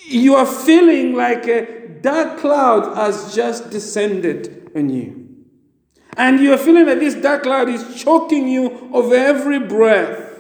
You 0.08 0.36
are 0.36 0.46
feeling 0.46 1.16
like 1.16 1.48
a 1.48 1.88
dark 2.02 2.40
cloud 2.40 2.96
has 2.96 3.34
just 3.34 3.70
descended 3.70 4.72
on 4.76 4.90
you. 4.90 5.26
And 6.18 6.40
you're 6.40 6.58
feeling 6.58 6.86
that 6.86 7.00
this 7.00 7.16
dark 7.16 7.44
cloud 7.44 7.70
is 7.70 8.02
choking 8.02 8.48
you 8.48 8.90
of 8.94 9.12
every 9.12 9.60
breath. 9.60 10.34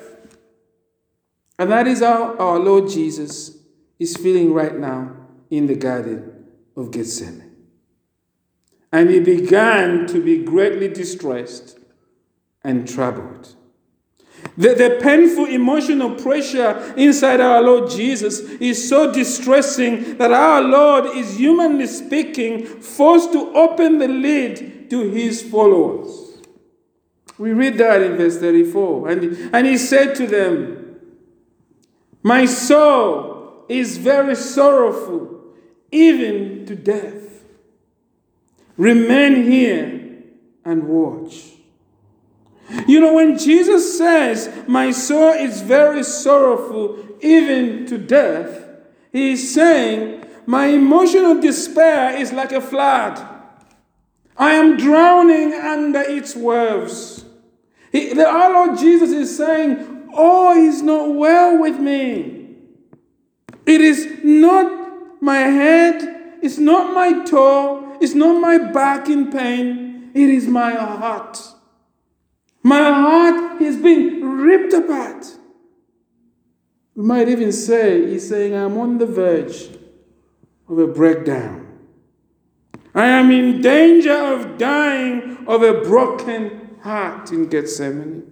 And 1.57 1.71
that 1.71 1.87
is 1.87 1.99
how 2.01 2.35
our 2.37 2.59
Lord 2.59 2.89
Jesus 2.89 3.57
is 3.99 4.15
feeling 4.15 4.53
right 4.53 4.77
now 4.77 5.15
in 5.49 5.67
the 5.67 5.75
Garden 5.75 6.45
of 6.75 6.91
Gethsemane. 6.91 7.55
And 8.91 9.09
he 9.09 9.19
began 9.19 10.07
to 10.07 10.21
be 10.21 10.43
greatly 10.43 10.87
distressed 10.87 11.79
and 12.63 12.87
troubled. 12.87 13.55
The, 14.57 14.73
the 14.73 14.99
painful 15.01 15.45
emotional 15.45 16.15
pressure 16.15 16.93
inside 16.95 17.41
our 17.41 17.61
Lord 17.61 17.89
Jesus 17.89 18.39
is 18.39 18.87
so 18.87 19.11
distressing 19.11 20.17
that 20.17 20.31
our 20.31 20.61
Lord 20.61 21.17
is, 21.17 21.37
humanly 21.37 21.87
speaking, 21.87 22.65
forced 22.65 23.33
to 23.33 23.53
open 23.53 23.97
the 23.97 24.07
lid 24.07 24.89
to 24.89 25.09
his 25.09 25.41
followers. 25.41 26.41
We 27.37 27.51
read 27.51 27.77
that 27.79 28.01
in 28.01 28.15
verse 28.15 28.37
34. 28.37 29.09
And, 29.09 29.53
and 29.53 29.67
he 29.67 29.77
said 29.77 30.15
to 30.15 30.27
them, 30.27 30.99
My 32.23 32.45
soul 32.45 33.65
is 33.67 33.97
very 33.97 34.35
sorrowful, 34.35 35.43
even 35.91 36.65
to 36.67 36.75
death. 36.75 37.43
Remain 38.77 39.43
here 39.43 40.23
and 40.63 40.87
watch. 40.87 41.54
You 42.87 42.99
know, 42.99 43.13
when 43.13 43.37
Jesus 43.37 43.97
says, 43.97 44.51
My 44.67 44.91
soul 44.91 45.33
is 45.33 45.61
very 45.61 46.03
sorrowful, 46.03 46.99
even 47.21 47.85
to 47.87 47.97
death, 47.97 48.63
he 49.11 49.31
is 49.31 49.53
saying, 49.53 50.25
My 50.45 50.67
emotional 50.67 51.39
despair 51.39 52.15
is 52.15 52.31
like 52.33 52.51
a 52.51 52.61
flood. 52.61 53.33
I 54.37 54.53
am 54.53 54.77
drowning 54.77 55.53
under 55.53 56.01
its 56.01 56.35
waves. 56.35 57.23
He, 57.91 58.13
the, 58.13 58.27
our 58.27 58.51
Lord 58.51 58.79
Jesus 58.79 59.11
is 59.11 59.35
saying, 59.35 60.09
Oh, 60.13 60.57
is 60.57 60.81
not 60.81 61.13
well 61.13 61.59
with 61.59 61.79
me. 61.79 62.55
It 63.65 63.81
is 63.81 64.19
not 64.23 65.21
my 65.21 65.37
head, 65.37 66.37
it's 66.41 66.57
not 66.57 66.93
my 66.93 67.23
toe, 67.23 67.97
it's 68.01 68.13
not 68.13 68.39
my 68.39 68.57
back 68.57 69.09
in 69.09 69.31
pain, 69.31 70.11
it 70.13 70.29
is 70.29 70.47
my 70.47 70.71
heart. 70.71 71.54
My 72.65 72.91
heart 72.91 73.61
is 73.61 73.77
being 73.77 74.25
ripped 74.25 74.73
apart. 74.73 75.23
We 76.95 77.03
might 77.03 77.29
even 77.29 77.51
say, 77.51 78.09
He's 78.09 78.27
saying, 78.27 78.55
I'm 78.55 78.75
on 78.79 78.97
the 78.97 79.05
verge 79.05 79.69
of 80.67 80.79
a 80.79 80.87
breakdown. 80.87 81.67
I 82.95 83.05
am 83.05 83.29
in 83.29 83.61
danger 83.61 84.17
of 84.17 84.57
dying 84.57 85.45
of 85.45 85.61
a 85.61 85.81
broken 85.81 86.79
heart 86.81 87.31
in 87.31 87.49
Gethsemane. 87.49 88.31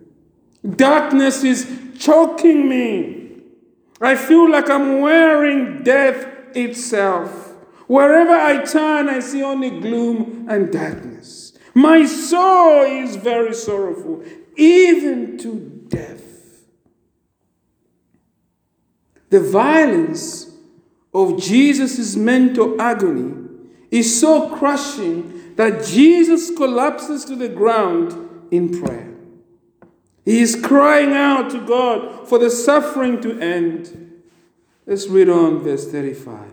Darkness 0.67 1.43
is 1.43 1.69
choking 1.99 2.67
me. 2.67 3.39
I 4.01 4.15
feel 4.15 4.49
like 4.49 4.67
I'm 4.67 4.99
wearing 5.01 5.83
death 5.83 6.25
itself. 6.55 7.53
Wherever 7.85 8.33
I 8.33 8.63
turn, 8.63 9.09
I 9.09 9.19
see 9.19 9.43
only 9.43 9.69
gloom 9.79 10.47
and 10.49 10.73
darkness. 10.73 11.42
My 11.73 12.05
soul 12.05 12.83
is 12.83 13.15
very 13.15 13.53
sorrowful, 13.53 14.23
even 14.55 15.37
to 15.39 15.55
death. 15.87 16.21
The 19.29 19.39
violence 19.39 20.51
of 21.13 21.41
Jesus' 21.41 22.15
mental 22.15 22.79
agony 22.79 23.33
is 23.89 24.19
so 24.19 24.55
crushing 24.55 25.55
that 25.55 25.85
Jesus 25.85 26.55
collapses 26.55 27.25
to 27.25 27.35
the 27.35 27.49
ground 27.49 28.47
in 28.51 28.79
prayer. 28.81 29.13
He 30.25 30.39
is 30.39 30.55
crying 30.55 31.13
out 31.13 31.49
to 31.51 31.65
God 31.65 32.27
for 32.27 32.37
the 32.37 32.49
suffering 32.49 33.21
to 33.21 33.39
end. 33.39 34.21
Let's 34.85 35.07
read 35.07 35.29
on 35.29 35.59
verse 35.59 35.91
35. 35.91 36.51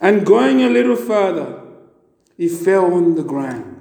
And 0.00 0.24
going 0.24 0.62
a 0.62 0.68
little 0.68 0.96
further, 0.96 1.62
he 2.36 2.48
fell 2.48 2.94
on 2.94 3.14
the 3.14 3.22
ground 3.22 3.77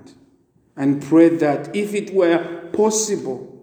and 0.78 1.02
prayed 1.02 1.40
that 1.40 1.76
if 1.76 1.94
it 1.94 2.14
were 2.14 2.70
possible, 2.72 3.54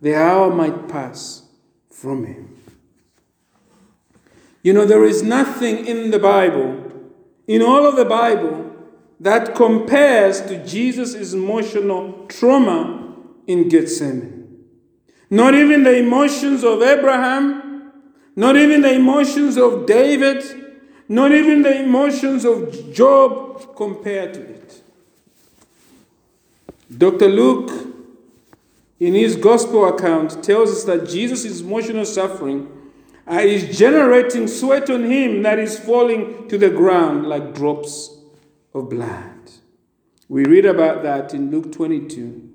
the 0.00 0.14
hour 0.14 0.54
might 0.54 0.86
pass 0.88 1.48
from 1.90 2.26
him. 2.26 2.54
You 4.62 4.74
know, 4.74 4.84
there 4.84 5.04
is 5.04 5.22
nothing 5.22 5.86
in 5.86 6.10
the 6.10 6.18
Bible, 6.18 6.92
in 7.46 7.62
all 7.62 7.86
of 7.86 7.96
the 7.96 8.04
Bible, 8.04 8.72
that 9.20 9.54
compares 9.54 10.42
to 10.42 10.64
Jesus' 10.64 11.32
emotional 11.32 12.26
trauma 12.28 13.14
in 13.46 13.68
Gethsemane. 13.68 14.64
Not 15.30 15.54
even 15.54 15.82
the 15.82 15.96
emotions 15.96 16.62
of 16.62 16.82
Abraham, 16.82 17.92
not 18.36 18.56
even 18.56 18.82
the 18.82 18.92
emotions 18.92 19.56
of 19.56 19.86
David, 19.86 20.44
not 21.08 21.32
even 21.32 21.62
the 21.62 21.82
emotions 21.82 22.44
of 22.44 22.92
Job 22.92 23.76
compare 23.76 24.32
to 24.32 24.40
it. 24.40 24.53
Dr. 26.96 27.28
Luke, 27.28 27.70
in 29.00 29.14
his 29.14 29.36
gospel 29.36 29.86
account, 29.86 30.42
tells 30.44 30.70
us 30.70 30.84
that 30.84 31.08
Jesus' 31.08 31.60
emotional 31.60 32.04
suffering 32.04 32.68
uh, 33.30 33.34
is 33.36 33.76
generating 33.76 34.46
sweat 34.46 34.90
on 34.90 35.04
him 35.04 35.42
that 35.42 35.58
is 35.58 35.78
falling 35.78 36.48
to 36.48 36.58
the 36.58 36.70
ground 36.70 37.26
like 37.26 37.54
drops 37.54 38.10
of 38.74 38.90
blood. 38.90 39.30
We 40.28 40.44
read 40.44 40.66
about 40.66 41.02
that 41.02 41.34
in 41.34 41.50
Luke 41.50 41.72
22, 41.72 42.50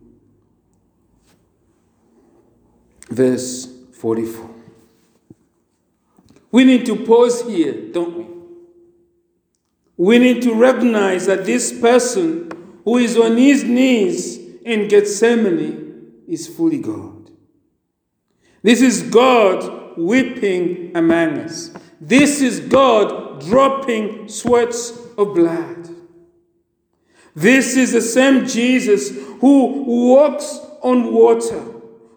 verse 3.10 3.68
44. 3.94 4.50
We 6.52 6.64
need 6.64 6.86
to 6.88 6.96
pause 7.06 7.48
here, 7.48 7.92
don't 7.92 8.18
we? 8.18 8.26
We 9.98 10.18
need 10.18 10.42
to 10.44 10.54
recognize 10.54 11.26
that 11.26 11.46
this 11.46 11.78
person 11.78 12.50
who 12.90 12.98
is 12.98 13.16
on 13.20 13.38
his 13.38 13.64
knees 13.64 14.40
in 14.66 14.88
Gethsemane 14.88 16.24
is 16.28 16.48
fully 16.48 16.80
God. 16.80 17.30
This 18.64 18.82
is 18.82 19.04
God 19.04 19.96
weeping 19.96 20.98
among 20.98 21.38
us. 21.38 21.72
This 22.02 22.42
is 22.42 22.60
God 22.62 23.42
dropping 23.42 24.28
sweats 24.28 24.90
of 25.20 25.36
blood. 25.36 25.88
This 27.36 27.78
is 27.78 27.92
the 27.92 28.02
same 28.02 28.48
Jesus 28.48 29.12
who 29.40 29.84
walks 29.84 30.60
on 30.82 31.14
water, 31.14 31.64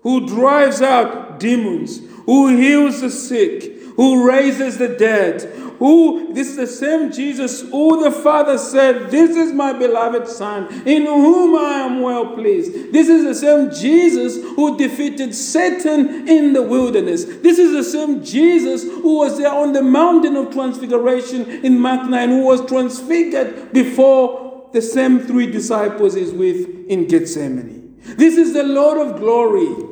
who 0.02 0.26
drives 0.26 0.80
out 0.80 1.38
demons, 1.38 2.00
who 2.24 2.56
heals 2.56 3.02
the 3.02 3.10
sick, 3.10 3.78
who 3.96 4.26
raises 4.26 4.78
the 4.78 4.88
dead, 4.88 5.42
who 5.82 6.32
this 6.32 6.50
is 6.50 6.56
the 6.56 6.66
same 6.68 7.10
Jesus 7.10 7.62
who 7.62 8.04
the 8.04 8.12
Father 8.12 8.56
said, 8.56 9.10
This 9.10 9.36
is 9.36 9.52
my 9.52 9.72
beloved 9.72 10.28
Son, 10.28 10.68
in 10.86 11.06
whom 11.06 11.56
I 11.56 11.80
am 11.80 12.02
well 12.02 12.36
pleased. 12.36 12.92
This 12.92 13.08
is 13.08 13.24
the 13.24 13.34
same 13.34 13.68
Jesus 13.72 14.36
who 14.54 14.78
defeated 14.78 15.34
Satan 15.34 16.28
in 16.28 16.52
the 16.52 16.62
wilderness. 16.62 17.24
This 17.24 17.58
is 17.58 17.72
the 17.72 17.82
same 17.82 18.22
Jesus 18.22 18.84
who 18.84 19.18
was 19.18 19.38
there 19.38 19.52
on 19.52 19.72
the 19.72 19.82
mountain 19.82 20.36
of 20.36 20.52
transfiguration 20.52 21.50
in 21.64 21.80
Mark 21.80 22.08
9, 22.08 22.28
who 22.28 22.44
was 22.44 22.64
transfigured 22.66 23.72
before 23.72 24.70
the 24.72 24.80
same 24.80 25.18
three 25.18 25.50
disciples 25.50 26.14
is 26.14 26.30
with 26.30 26.86
in 26.86 27.08
Gethsemane. 27.08 27.96
This 28.04 28.36
is 28.36 28.52
the 28.52 28.62
Lord 28.62 28.98
of 28.98 29.18
glory. 29.18 29.91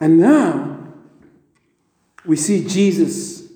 And 0.00 0.18
now 0.18 0.88
we 2.24 2.36
see 2.36 2.66
Jesus 2.66 3.50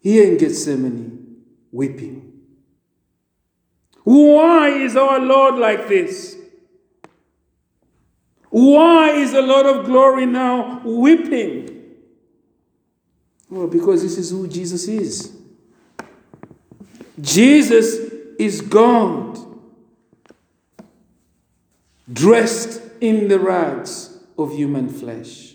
here 0.00 0.30
in 0.30 0.36
Gethsemane 0.36 1.36
weeping. 1.70 2.32
Why 4.04 4.70
is 4.70 4.96
our 4.96 5.20
Lord 5.20 5.54
like 5.54 5.88
this? 5.88 6.36
Why 8.50 9.10
is 9.10 9.32
the 9.32 9.42
Lord 9.42 9.66
of 9.66 9.86
glory 9.86 10.26
now 10.26 10.82
weeping? 10.84 11.72
Well, 13.48 13.68
because 13.68 14.02
this 14.02 14.18
is 14.18 14.30
who 14.30 14.48
Jesus 14.48 14.88
is. 14.88 15.36
Jesus 17.20 17.94
is 18.38 18.60
God, 18.60 19.38
dressed 22.12 22.82
in 23.00 23.28
the 23.28 23.38
rags 23.38 24.18
of 24.36 24.52
human 24.52 24.88
flesh. 24.88 25.51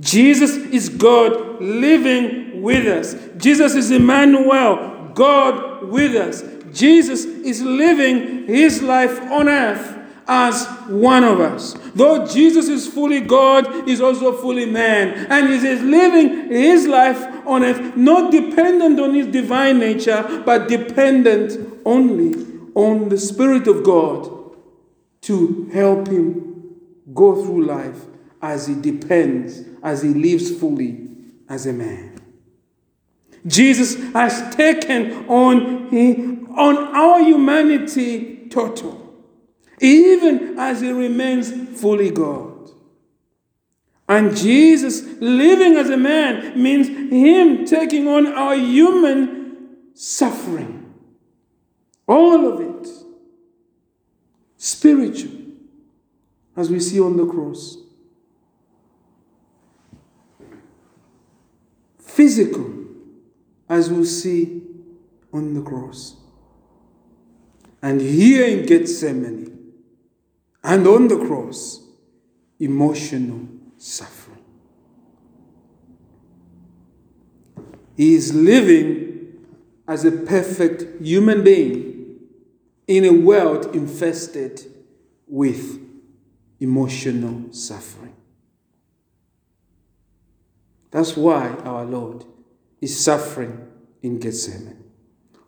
Jesus 0.00 0.56
is 0.56 0.88
God 0.88 1.62
living 1.62 2.62
with 2.62 2.86
us. 2.86 3.14
Jesus 3.36 3.74
is 3.74 3.90
Emmanuel, 3.90 5.10
God 5.14 5.88
with 5.88 6.16
us. 6.16 6.42
Jesus 6.72 7.24
is 7.24 7.62
living 7.62 8.46
his 8.46 8.82
life 8.82 9.20
on 9.30 9.48
earth 9.48 9.98
as 10.26 10.66
one 10.88 11.22
of 11.22 11.38
us. 11.40 11.74
Though 11.94 12.26
Jesus 12.26 12.68
is 12.68 12.88
fully 12.88 13.20
God, 13.20 13.86
he's 13.86 14.00
also 14.00 14.32
fully 14.32 14.66
man. 14.66 15.26
And 15.30 15.48
he 15.48 15.68
is 15.68 15.82
living 15.82 16.50
his 16.50 16.86
life 16.86 17.22
on 17.46 17.62
earth, 17.62 17.96
not 17.96 18.32
dependent 18.32 18.98
on 18.98 19.14
his 19.14 19.28
divine 19.28 19.78
nature, 19.78 20.42
but 20.44 20.68
dependent 20.68 21.80
only 21.84 22.34
on 22.74 23.10
the 23.10 23.18
Spirit 23.18 23.68
of 23.68 23.84
God 23.84 24.30
to 25.22 25.70
help 25.72 26.08
him 26.08 26.80
go 27.14 27.44
through 27.44 27.64
life 27.66 28.06
as 28.44 28.66
he 28.66 28.74
depends, 28.74 29.62
as 29.82 30.02
he 30.02 30.10
lives 30.10 30.58
fully 30.58 31.08
as 31.48 31.66
a 31.66 31.72
man. 31.72 32.20
Jesus 33.46 33.96
has 34.12 34.54
taken 34.54 35.28
on, 35.28 35.88
on 36.56 36.76
our 36.76 37.22
humanity 37.22 38.48
total, 38.48 39.14
even 39.80 40.58
as 40.58 40.80
he 40.80 40.90
remains 40.90 41.80
fully 41.80 42.10
God. 42.10 42.70
And 44.08 44.36
Jesus 44.36 45.02
living 45.20 45.76
as 45.76 45.88
a 45.88 45.96
man 45.96 46.62
means 46.62 46.88
him 46.88 47.64
taking 47.64 48.06
on 48.06 48.26
our 48.26 48.54
human 48.54 49.68
suffering. 49.94 50.94
All 52.06 52.46
of 52.46 52.60
it. 52.60 52.88
Spiritual, 54.58 55.32
as 56.56 56.70
we 56.70 56.80
see 56.80 57.00
on 57.00 57.16
the 57.16 57.26
cross. 57.26 57.83
Physical, 62.14 62.72
as 63.68 63.90
we'll 63.90 64.04
see 64.04 64.62
on 65.32 65.54
the 65.54 65.62
cross. 65.62 66.16
And 67.82 68.00
here 68.00 68.46
in 68.46 68.64
Gethsemane 68.66 69.72
and 70.62 70.86
on 70.86 71.08
the 71.08 71.18
cross, 71.18 71.82
emotional 72.60 73.48
suffering. 73.76 74.42
He 77.96 78.14
is 78.14 78.34
living 78.34 79.44
as 79.86 80.04
a 80.04 80.12
perfect 80.12 81.02
human 81.02 81.44
being 81.44 82.20
in 82.86 83.04
a 83.04 83.12
world 83.12 83.74
infested 83.74 84.60
with 85.26 85.80
emotional 86.60 87.52
suffering. 87.52 88.14
That's 90.94 91.16
why 91.16 91.48
our 91.64 91.84
Lord 91.84 92.24
is 92.80 93.04
suffering 93.04 93.66
in 94.00 94.20
Gethsemane. 94.20 94.84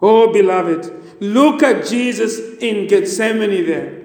Oh, 0.02 0.32
beloved, 0.32 1.20
look 1.20 1.62
at 1.62 1.86
Jesus 1.86 2.40
in 2.58 2.88
Gethsemane 2.88 3.64
there. 3.64 4.02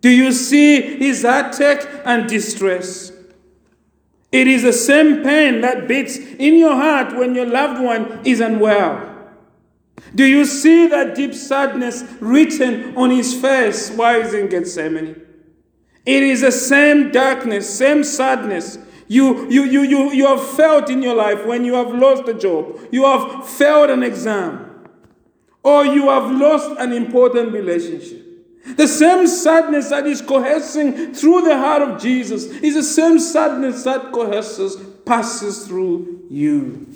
Do 0.00 0.10
you 0.10 0.32
see 0.32 0.98
his 0.98 1.22
attack 1.22 1.88
and 2.04 2.28
distress? 2.28 3.12
It 4.32 4.48
is 4.48 4.64
the 4.64 4.72
same 4.72 5.22
pain 5.22 5.60
that 5.60 5.86
beats 5.86 6.16
in 6.16 6.58
your 6.58 6.74
heart 6.74 7.14
when 7.14 7.36
your 7.36 7.46
loved 7.46 7.80
one 7.80 8.26
is 8.26 8.40
unwell. 8.40 9.14
Do 10.16 10.24
you 10.24 10.44
see 10.44 10.88
that 10.88 11.14
deep 11.14 11.34
sadness 11.34 12.02
written 12.18 12.96
on 12.96 13.12
his 13.12 13.40
face 13.40 13.92
while 13.92 14.20
he's 14.20 14.34
in 14.34 14.48
Gethsemane? 14.48 15.22
It 16.04 16.24
is 16.24 16.40
the 16.40 16.50
same 16.50 17.12
darkness, 17.12 17.72
same 17.78 18.02
sadness 18.02 18.78
you, 19.08 19.48
you, 19.48 19.64
you, 19.64 19.82
you, 19.82 20.12
you 20.12 20.26
have 20.26 20.42
felt 20.42 20.90
in 20.90 21.02
your 21.02 21.14
life 21.14 21.46
when 21.46 21.64
you 21.64 21.74
have 21.74 21.94
lost 21.94 22.28
a 22.28 22.34
job, 22.34 22.78
you 22.90 23.04
have 23.04 23.48
failed 23.48 23.90
an 23.90 24.02
exam, 24.02 24.88
or 25.62 25.84
you 25.84 26.08
have 26.08 26.30
lost 26.30 26.78
an 26.78 26.92
important 26.92 27.52
relationship. 27.52 28.26
The 28.76 28.88
same 28.88 29.28
sadness 29.28 29.90
that 29.90 30.06
is 30.06 30.20
coalescing 30.20 31.14
through 31.14 31.42
the 31.42 31.56
heart 31.56 31.82
of 31.82 32.00
Jesus 32.00 32.46
is 32.46 32.74
the 32.74 32.82
same 32.82 33.20
sadness 33.20 33.84
that 33.84 34.12
coalesces, 34.12 34.76
passes 35.04 35.68
through 35.68 36.26
you. 36.28 36.86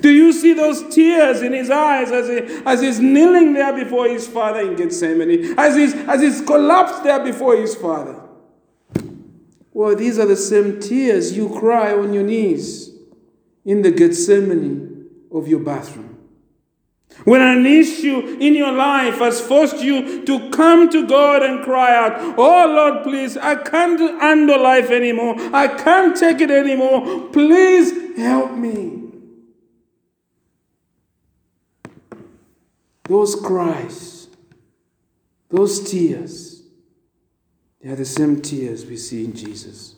Do 0.00 0.10
you 0.10 0.32
see 0.32 0.54
those 0.54 0.94
tears 0.94 1.42
in 1.42 1.52
his 1.52 1.70
eyes 1.70 2.10
as, 2.10 2.28
he, 2.28 2.62
as 2.64 2.80
he's 2.80 2.98
kneeling 2.98 3.52
there 3.52 3.72
before 3.72 4.08
his 4.08 4.26
father 4.26 4.60
in 4.60 4.74
Gethsemane, 4.74 5.54
as 5.58 5.76
he's, 5.76 5.94
as 5.94 6.22
he's 6.22 6.40
collapsed 6.40 7.04
there 7.04 7.22
before 7.22 7.56
his 7.56 7.74
father? 7.74 8.25
Well, 9.76 9.94
these 9.94 10.18
are 10.18 10.24
the 10.24 10.36
same 10.36 10.80
tears 10.80 11.36
you 11.36 11.50
cry 11.50 11.92
on 11.92 12.14
your 12.14 12.22
knees 12.22 12.92
in 13.62 13.82
the 13.82 13.90
Gethsemane 13.90 15.04
of 15.30 15.48
your 15.48 15.60
bathroom. 15.60 16.16
When 17.24 17.42
an 17.42 17.66
issue 17.66 18.38
in 18.40 18.54
your 18.54 18.72
life 18.72 19.18
has 19.18 19.38
forced 19.38 19.82
you 19.82 20.24
to 20.24 20.48
come 20.48 20.88
to 20.88 21.06
God 21.06 21.42
and 21.42 21.62
cry 21.62 21.94
out, 21.94 22.38
Oh 22.38 22.72
Lord, 22.72 23.02
please, 23.02 23.36
I 23.36 23.56
can't 23.56 24.00
handle 24.18 24.62
life 24.62 24.90
anymore. 24.90 25.34
I 25.54 25.68
can't 25.68 26.16
take 26.16 26.40
it 26.40 26.50
anymore. 26.50 27.28
Please 27.28 28.16
help 28.16 28.52
me. 28.52 29.10
Those 33.02 33.34
cries, 33.34 34.28
those 35.50 35.90
tears, 35.90 36.55
they 37.86 37.92
are 37.92 37.94
the 37.96 38.04
same 38.04 38.42
tears 38.42 38.84
we 38.84 38.96
see 38.96 39.26
in 39.26 39.32
Jesus 39.32 39.94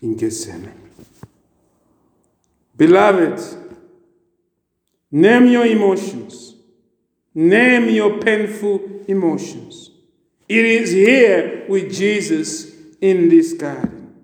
in 0.00 0.16
Gethsemane. 0.16 0.80
Beloved, 2.74 3.38
name 5.10 5.46
your 5.48 5.66
emotions, 5.66 6.54
name 7.34 7.90
your 7.90 8.18
painful 8.18 9.04
emotions. 9.08 9.90
It 10.48 10.64
is 10.64 10.92
here 10.92 11.66
with 11.68 11.92
Jesus 11.92 12.72
in 13.02 13.28
this 13.28 13.52
garden. 13.52 14.14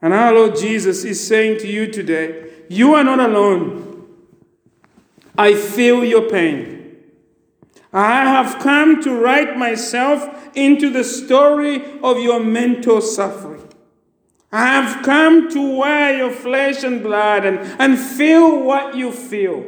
And 0.00 0.14
our 0.14 0.32
Lord 0.32 0.56
Jesus 0.56 1.02
is 1.02 1.26
saying 1.26 1.58
to 1.62 1.66
you 1.66 1.90
today, 1.90 2.48
You 2.68 2.94
are 2.94 3.02
not 3.02 3.18
alone. 3.18 4.06
I 5.36 5.54
feel 5.54 6.04
your 6.04 6.30
pain. 6.30 6.75
I 7.96 8.24
have 8.24 8.58
come 8.58 9.02
to 9.04 9.10
write 9.10 9.56
myself 9.56 10.50
into 10.54 10.90
the 10.90 11.02
story 11.02 11.82
of 12.02 12.18
your 12.18 12.40
mental 12.40 13.00
suffering. 13.00 13.66
I 14.52 14.66
have 14.66 15.02
come 15.02 15.48
to 15.52 15.78
wear 15.78 16.14
your 16.18 16.30
flesh 16.30 16.84
and 16.84 17.02
blood 17.02 17.46
and, 17.46 17.58
and 17.80 17.98
feel 17.98 18.62
what 18.62 18.94
you 18.94 19.12
feel. 19.12 19.64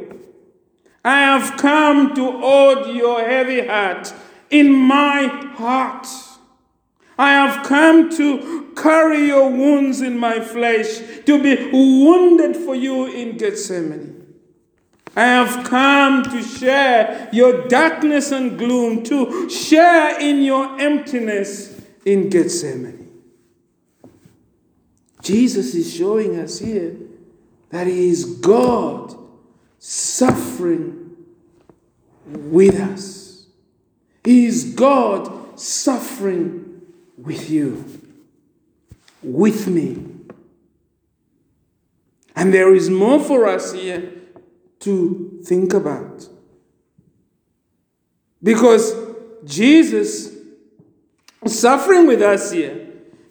I 1.03 1.21
have 1.21 1.57
come 1.57 2.13
to 2.13 2.31
hold 2.39 2.95
your 2.95 3.19
heavy 3.19 3.65
heart 3.65 4.13
in 4.51 4.75
my 4.75 5.25
heart. 5.55 6.05
I 7.17 7.31
have 7.31 7.65
come 7.65 8.11
to 8.11 8.71
carry 8.75 9.25
your 9.25 9.49
wounds 9.49 10.01
in 10.01 10.19
my 10.19 10.39
flesh, 10.39 10.99
to 11.25 11.41
be 11.41 11.71
wounded 11.71 12.55
for 12.55 12.75
you 12.75 13.07
in 13.07 13.37
Gethsemane. 13.37 14.18
I 15.15 15.21
have 15.23 15.67
come 15.67 16.23
to 16.23 16.43
share 16.43 17.29
your 17.31 17.67
darkness 17.67 18.31
and 18.31 18.57
gloom, 18.57 19.03
to 19.05 19.49
share 19.49 20.19
in 20.19 20.41
your 20.41 20.79
emptiness 20.79 21.81
in 22.05 22.29
Gethsemane. 22.29 23.09
Jesus 25.21 25.75
is 25.75 25.93
showing 25.93 26.39
us 26.39 26.59
here 26.59 26.95
that 27.69 27.87
He 27.87 28.09
is 28.09 28.25
God 28.25 29.15
suffering 29.79 31.15
with 32.25 32.79
us. 32.79 33.47
He 34.23 34.45
is 34.45 34.73
God 34.75 35.59
suffering 35.59 36.81
with 37.17 37.49
you, 37.49 37.83
with 39.21 39.67
me. 39.67 40.05
And 42.35 42.53
there 42.53 42.73
is 42.73 42.89
more 42.89 43.19
for 43.19 43.47
us 43.47 43.73
here 43.73 44.18
to 44.79 45.41
think 45.43 45.73
about. 45.73 46.27
Because 48.41 48.95
Jesus 49.45 50.35
suffering 51.45 52.07
with 52.07 52.21
us 52.21 52.51
here 52.51 52.87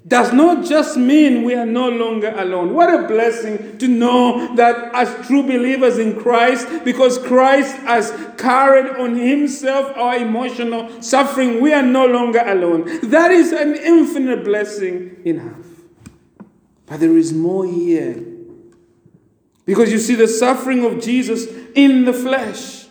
does 0.06 0.32
not 0.32 0.64
just 0.64 0.96
mean 0.96 1.42
we 1.42 1.54
are 1.54 1.66
no 1.66 1.88
longer 1.90 2.32
alone. 2.36 2.72
What 2.72 2.92
a 2.92 3.06
blessing 3.06 3.76
to 3.78 3.88
know 3.88 4.54
that 4.56 4.94
as 4.94 5.26
true 5.26 5.42
believers 5.42 5.98
in 5.98 6.18
Christ, 6.18 6.66
because 6.84 7.18
Christ 7.18 7.76
has 7.78 8.10
carried 8.38 8.96
on 8.96 9.16
himself 9.16 9.94
our 9.96 10.16
emotional 10.16 11.02
suffering, 11.02 11.60
we 11.60 11.74
are 11.74 11.82
no 11.82 12.06
longer 12.06 12.42
alone. 12.46 12.84
That 13.10 13.30
is 13.30 13.52
an 13.52 13.74
infinite 13.74 14.44
blessing 14.44 15.20
enough. 15.26 15.66
But 16.86 17.00
there 17.00 17.16
is 17.18 17.34
more 17.34 17.66
here 17.66 18.24
because 19.68 19.92
you 19.92 19.98
see 19.98 20.14
the 20.14 20.26
suffering 20.26 20.82
of 20.82 20.98
Jesus 20.98 21.46
in 21.74 22.06
the 22.06 22.12
flesh. 22.14 22.86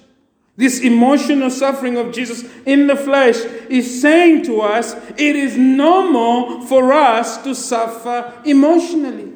This 0.57 0.79
emotional 0.81 1.49
suffering 1.49 1.97
of 1.97 2.13
Jesus 2.13 2.45
in 2.67 2.85
the 2.85 2.95
flesh 2.95 3.37
is 3.67 3.99
saying 3.99 4.43
to 4.43 4.61
us 4.61 4.93
it 5.17 5.35
is 5.35 5.57
normal 5.57 6.61
for 6.61 6.93
us 6.93 7.41
to 7.41 7.55
suffer 7.55 8.31
emotionally. 8.45 9.33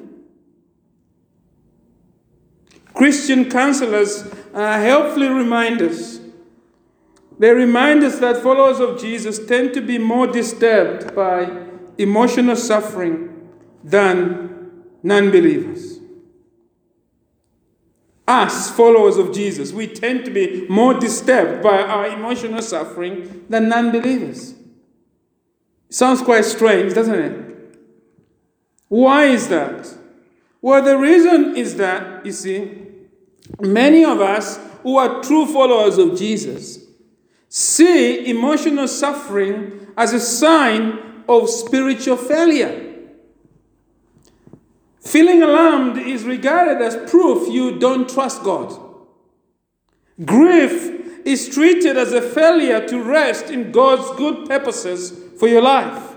Christian 2.94 3.50
counselors 3.50 4.32
uh, 4.54 4.80
helpfully 4.80 5.30
remind 5.30 5.82
us. 5.82 6.20
They 7.40 7.50
remind 7.50 8.04
us 8.04 8.20
that 8.20 8.44
followers 8.44 8.80
of 8.80 9.02
Jesus 9.02 9.44
tend 9.48 9.74
to 9.74 9.82
be 9.82 9.98
more 9.98 10.28
disturbed 10.28 11.16
by 11.16 11.66
emotional 11.98 12.56
suffering 12.56 13.50
than 13.84 14.84
non 15.02 15.32
believers 15.32 16.01
us, 18.32 18.72
followers 18.72 19.18
of 19.18 19.34
Jesus, 19.34 19.74
we 19.74 19.88
tend 19.88 20.24
to 20.26 20.32
be 20.32 20.66
more 20.70 20.94
disturbed 20.94 21.62
by 21.62 21.82
our 21.82 22.08
emotional 22.08 22.62
suffering 22.62 23.46
than 23.50 23.68
non 23.68 23.92
believers. 23.92 24.56
Sounds 25.90 26.22
quite 26.22 26.46
strange, 26.46 26.94
doesn't 26.94 27.20
it? 27.20 27.78
Why 28.88 29.26
is 29.26 29.50
that? 29.50 29.94
Well, 30.62 30.82
the 30.82 30.98
reason 30.98 31.58
is 31.58 31.76
that, 31.76 32.26
you 32.26 32.32
see, 32.32 32.72
many 33.60 34.06
of 34.06 34.22
us 34.22 34.60
who 34.84 34.98
are 34.98 35.22
true 35.22 35.46
followers 35.46 35.98
of 35.98 36.18
Jesus 36.18 36.80
see 37.50 38.30
emotional 38.30 38.88
suffering 38.88 39.88
as 39.98 40.14
a 40.14 40.20
sign 40.20 41.24
of 41.28 41.50
spiritual 41.50 42.16
failure. 42.16 42.91
Feeling 45.12 45.44
alarmed 45.44 45.98
is 45.98 46.24
regarded 46.24 46.82
as 46.82 46.96
proof 47.12 47.50
you 47.50 47.78
don't 47.78 48.10
trust 48.10 48.44
God. 48.44 48.80
Grief 50.24 51.26
is 51.26 51.54
treated 51.54 51.98
as 51.98 52.14
a 52.14 52.22
failure 52.22 52.88
to 52.88 53.04
rest 53.04 53.50
in 53.50 53.74
God's 53.74 54.10
good 54.18 54.48
purposes 54.48 55.12
for 55.38 55.50
your 55.50 55.64
life. 55.64 56.16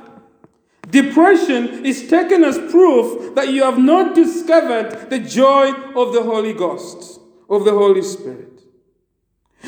Depression 0.89 1.85
is 1.85 2.09
taken 2.09 2.45
as 2.45 2.57
proof 2.71 3.35
that 3.35 3.49
you 3.49 3.65
have 3.65 3.79
not 3.79 4.15
discovered 4.15 5.11
the 5.11 5.19
joy 5.19 5.73
of 5.97 6.13
the 6.13 6.23
Holy 6.23 6.53
Ghost, 6.53 7.19
of 7.51 7.65
the 7.65 7.73
Holy 7.73 8.03
Spirit. 8.03 8.63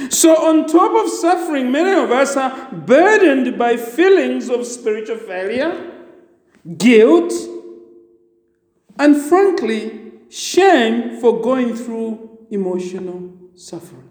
So, 0.08 0.36
on 0.36 0.68
top 0.68 1.04
of 1.04 1.10
suffering, 1.10 1.72
many 1.72 2.00
of 2.00 2.12
us 2.12 2.36
are 2.36 2.70
burdened 2.70 3.58
by 3.58 3.76
feelings 3.76 4.48
of 4.48 4.64
spiritual 4.64 5.16
failure, 5.16 5.94
guilt, 6.78 7.32
and 8.98 9.16
frankly, 9.16 10.12
shame 10.28 11.20
for 11.20 11.40
going 11.40 11.74
through 11.74 12.46
emotional 12.50 13.32
suffering. 13.54 14.10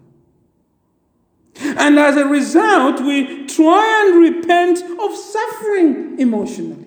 And 1.60 1.98
as 1.98 2.16
a 2.16 2.26
result, 2.26 3.00
we 3.00 3.46
try 3.46 4.04
and 4.06 4.20
repent 4.20 4.82
of 5.00 5.16
suffering 5.16 6.18
emotionally. 6.18 6.86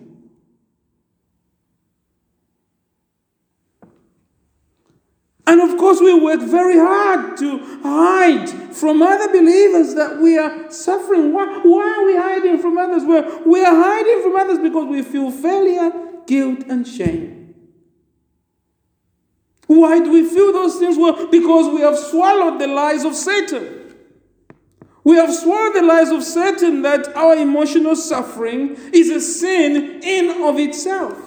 And 5.48 5.62
of 5.62 5.80
course, 5.80 6.00
we 6.00 6.14
work 6.14 6.42
very 6.42 6.78
hard 6.78 7.36
to 7.38 7.58
hide 7.82 8.48
from 8.50 9.02
other 9.02 9.30
believers 9.30 9.96
that 9.96 10.20
we 10.20 10.38
are 10.38 10.70
suffering. 10.70 11.34
Why, 11.34 11.48
why 11.64 11.96
are 11.98 12.06
we 12.06 12.16
hiding 12.16 12.60
from 12.60 12.78
others? 12.78 13.04
Well, 13.04 13.42
we 13.48 13.66
are 13.66 13.76
hiding 13.76 14.22
from 14.22 14.36
others 14.36 14.60
because 14.60 14.86
we 14.86 15.02
feel 15.02 15.32
failure, 15.32 15.92
guilt, 16.28 16.60
and 16.70 16.88
shame. 16.88 17.39
Why 19.70 20.00
do 20.00 20.12
we 20.12 20.28
feel 20.28 20.52
those 20.52 20.78
things? 20.78 20.98
Well, 20.98 21.28
because 21.28 21.72
we 21.72 21.82
have 21.82 21.96
swallowed 21.96 22.60
the 22.60 22.66
lies 22.66 23.06
of 23.06 23.14
Satan. 23.14 23.94
We 25.04 25.16
have 25.18 25.32
swallowed 25.32 25.76
the 25.76 25.84
lies 25.84 26.10
of 26.10 26.24
Satan 26.24 26.82
that 26.82 27.16
our 27.16 27.36
emotional 27.36 27.96
suffering 27.96 28.76
is 28.92 29.12
a 29.12 29.22
sin 29.22 30.02
in 30.02 30.42
of 30.42 30.58
itself. 30.58 31.20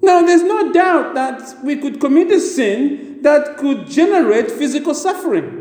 Now, 0.00 0.22
there's 0.22 0.42
no 0.42 0.72
doubt 0.72 1.14
that 1.14 1.62
we 1.62 1.76
could 1.76 2.00
commit 2.00 2.30
a 2.30 2.40
sin 2.40 3.18
that 3.20 3.58
could 3.58 3.86
generate 3.86 4.50
physical 4.50 4.94
suffering. 4.94 5.60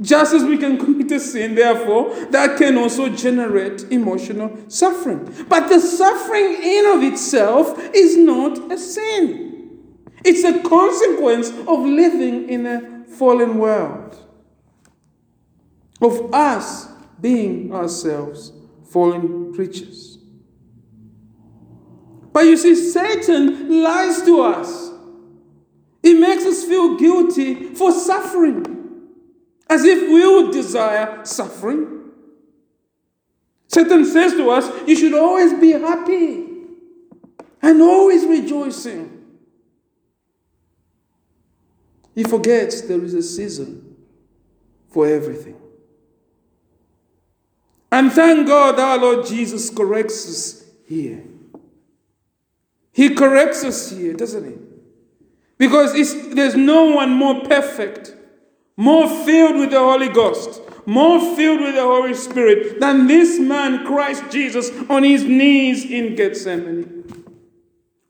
Just 0.00 0.32
as 0.32 0.42
we 0.42 0.56
can 0.56 0.78
commit 0.82 1.12
a 1.12 1.20
sin, 1.20 1.54
therefore, 1.54 2.14
that 2.30 2.56
can 2.56 2.78
also 2.78 3.10
generate 3.10 3.82
emotional 3.92 4.58
suffering. 4.68 5.44
But 5.50 5.68
the 5.68 5.80
suffering 5.80 6.62
in 6.62 6.86
of 6.86 7.02
itself 7.02 7.78
is 7.92 8.16
not 8.16 8.72
a 8.72 8.78
sin. 8.78 9.41
It's 10.24 10.44
a 10.44 10.60
consequence 10.68 11.50
of 11.50 11.80
living 11.80 12.48
in 12.48 12.66
a 12.66 13.04
fallen 13.06 13.58
world, 13.58 14.16
of 16.00 16.32
us 16.32 16.86
being 17.20 17.72
ourselves 17.72 18.52
fallen 18.84 19.54
creatures. 19.54 20.18
But 22.32 22.46
you 22.46 22.56
see, 22.56 22.74
Satan 22.74 23.82
lies 23.82 24.22
to 24.22 24.40
us. 24.40 24.90
He 26.02 26.14
makes 26.14 26.44
us 26.44 26.64
feel 26.64 26.96
guilty 26.96 27.74
for 27.74 27.92
suffering, 27.92 28.64
as 29.68 29.84
if 29.84 30.08
we 30.08 30.26
would 30.26 30.52
desire 30.52 31.24
suffering. 31.24 32.10
Satan 33.68 34.04
says 34.04 34.32
to 34.32 34.50
us, 34.50 34.70
You 34.86 34.96
should 34.96 35.14
always 35.14 35.54
be 35.54 35.72
happy 35.72 36.46
and 37.62 37.80
always 37.80 38.24
rejoicing. 38.26 39.21
He 42.14 42.24
forgets 42.24 42.82
there 42.82 43.02
is 43.02 43.14
a 43.14 43.22
season 43.22 43.96
for 44.88 45.06
everything. 45.06 45.56
And 47.90 48.12
thank 48.12 48.46
God 48.46 48.78
our 48.78 48.98
Lord 48.98 49.26
Jesus 49.26 49.70
corrects 49.70 50.28
us 50.28 50.64
here. 50.86 51.22
He 52.92 53.14
corrects 53.14 53.64
us 53.64 53.90
here, 53.90 54.14
doesn't 54.14 54.44
he? 54.44 54.56
Because 55.58 55.92
there's 56.34 56.56
no 56.56 56.84
one 56.84 57.10
more 57.10 57.42
perfect, 57.42 58.14
more 58.76 59.08
filled 59.24 59.56
with 59.56 59.70
the 59.70 59.78
Holy 59.78 60.08
Ghost, 60.08 60.60
more 60.86 61.20
filled 61.36 61.60
with 61.60 61.74
the 61.74 61.82
Holy 61.82 62.14
Spirit 62.14 62.80
than 62.80 63.06
this 63.06 63.38
man, 63.38 63.86
Christ 63.86 64.24
Jesus, 64.30 64.70
on 64.90 65.04
his 65.04 65.24
knees 65.24 65.84
in 65.84 66.14
Gethsemane. 66.16 67.01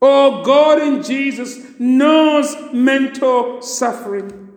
Oh, 0.05 0.43
God 0.43 0.81
in 0.81 1.01
Jesus 1.01 1.79
knows 1.79 2.57
mental 2.73 3.61
suffering. 3.61 4.51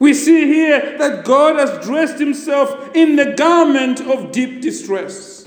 We 0.00 0.12
see 0.12 0.44
here 0.48 0.98
that 0.98 1.24
God 1.24 1.56
has 1.56 1.86
dressed 1.86 2.18
himself 2.18 2.90
in 2.92 3.14
the 3.14 3.34
garment 3.34 4.00
of 4.00 4.32
deep 4.32 4.60
distress. 4.60 5.44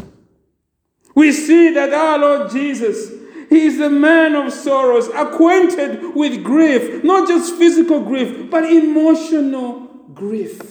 We 1.15 1.33
see 1.33 1.73
that 1.73 1.93
our 1.93 2.17
Lord 2.17 2.49
Jesus, 2.49 3.11
he 3.49 3.65
is 3.65 3.81
a 3.81 3.89
man 3.89 4.35
of 4.35 4.53
sorrows, 4.53 5.09
acquainted 5.09 6.15
with 6.15 6.41
grief, 6.41 7.03
not 7.03 7.27
just 7.27 7.55
physical 7.55 7.99
grief, 7.99 8.49
but 8.49 8.63
emotional 8.63 9.81
grief. 10.13 10.61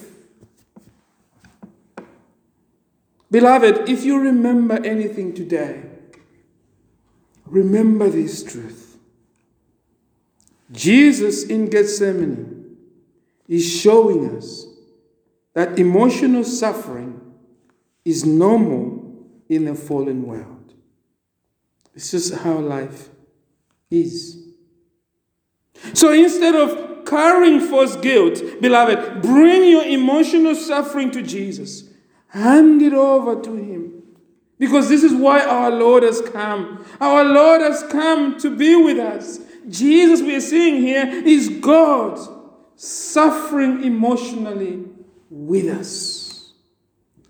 Beloved, 3.30 3.90
if 3.90 4.04
you 4.04 4.18
remember 4.18 4.82
anything 4.82 5.34
today, 5.34 5.82
Remember 7.50 8.08
this 8.08 8.42
truth. 8.42 8.98
Jesus 10.70 11.44
in 11.44 11.70
Gethsemane 11.70 12.76
is 13.46 13.66
showing 13.66 14.36
us 14.36 14.66
that 15.54 15.78
emotional 15.78 16.44
suffering 16.44 17.20
is 18.04 18.24
normal 18.24 19.26
in 19.48 19.66
a 19.68 19.74
fallen 19.74 20.26
world. 20.26 20.74
It's 21.94 22.10
just 22.10 22.34
how 22.34 22.58
life 22.58 23.08
is. 23.90 24.48
So 25.94 26.12
instead 26.12 26.54
of 26.54 27.04
carrying 27.06 27.60
false 27.60 27.96
guilt, 27.96 28.42
beloved, 28.60 29.22
bring 29.22 29.64
your 29.64 29.84
emotional 29.84 30.54
suffering 30.54 31.10
to 31.12 31.22
Jesus. 31.22 31.84
Hand 32.28 32.82
it 32.82 32.92
over 32.92 33.40
to 33.40 33.54
Him. 33.54 33.97
Because 34.58 34.88
this 34.88 35.04
is 35.04 35.14
why 35.14 35.44
our 35.44 35.70
Lord 35.70 36.02
has 36.02 36.20
come. 36.20 36.84
Our 37.00 37.24
Lord 37.24 37.60
has 37.60 37.84
come 37.90 38.38
to 38.40 38.54
be 38.54 38.74
with 38.74 38.98
us. 38.98 39.40
Jesus, 39.68 40.20
we 40.20 40.34
are 40.34 40.40
seeing 40.40 40.82
here, 40.82 41.06
is 41.06 41.48
God 41.48 42.18
suffering 42.76 43.84
emotionally 43.84 44.84
with 45.30 45.68
us. 45.68 46.52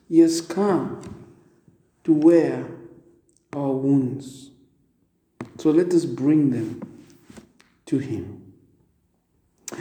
He 0.08 0.20
has 0.20 0.40
come 0.40 1.26
to 2.04 2.12
wear 2.12 2.66
our 3.54 3.72
wounds. 3.72 4.50
So 5.58 5.70
let 5.70 5.92
us 5.92 6.04
bring 6.04 6.50
them 6.50 6.80
to 7.86 7.98
Him. 7.98 8.54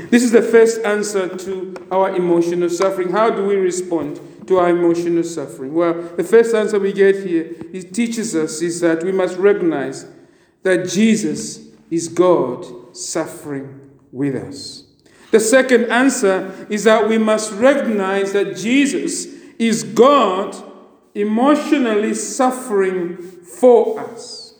This 0.10 0.24
is 0.24 0.32
the 0.32 0.42
first 0.42 0.82
answer 0.84 1.30
to 1.38 1.88
our 1.92 2.14
emotional 2.16 2.70
suffering. 2.70 3.12
How 3.12 3.30
do 3.30 3.46
we 3.46 3.56
respond? 3.56 4.20
To 4.48 4.60
our 4.60 4.70
emotional 4.70 5.24
suffering? 5.24 5.74
Well, 5.74 5.94
the 5.94 6.24
first 6.24 6.54
answer 6.56 6.80
we 6.80 6.94
get 6.94 7.26
here 7.26 7.56
it 7.74 7.94
teaches 7.94 8.36
us 8.36 8.62
is 8.62 8.82
that 8.82 9.04
we 9.04 9.12
must 9.12 9.38
recognize 9.38 10.06
that 10.64 10.90
Jesus 10.90 11.68
is 11.90 12.08
God 12.08 12.96
suffering 12.96 13.92
with 14.12 14.36
us. 14.36 14.84
The 15.32 15.40
second 15.40 15.92
answer 15.92 16.68
is 16.70 16.86
that 16.86 17.08
we 17.08 17.18
must 17.18 17.52
recognize 17.54 18.34
that 18.34 18.56
Jesus 18.56 19.26
is 19.60 19.84
God 19.84 20.56
emotionally 21.14 22.14
suffering 22.14 23.18
for 23.18 24.00
us. 24.00 24.60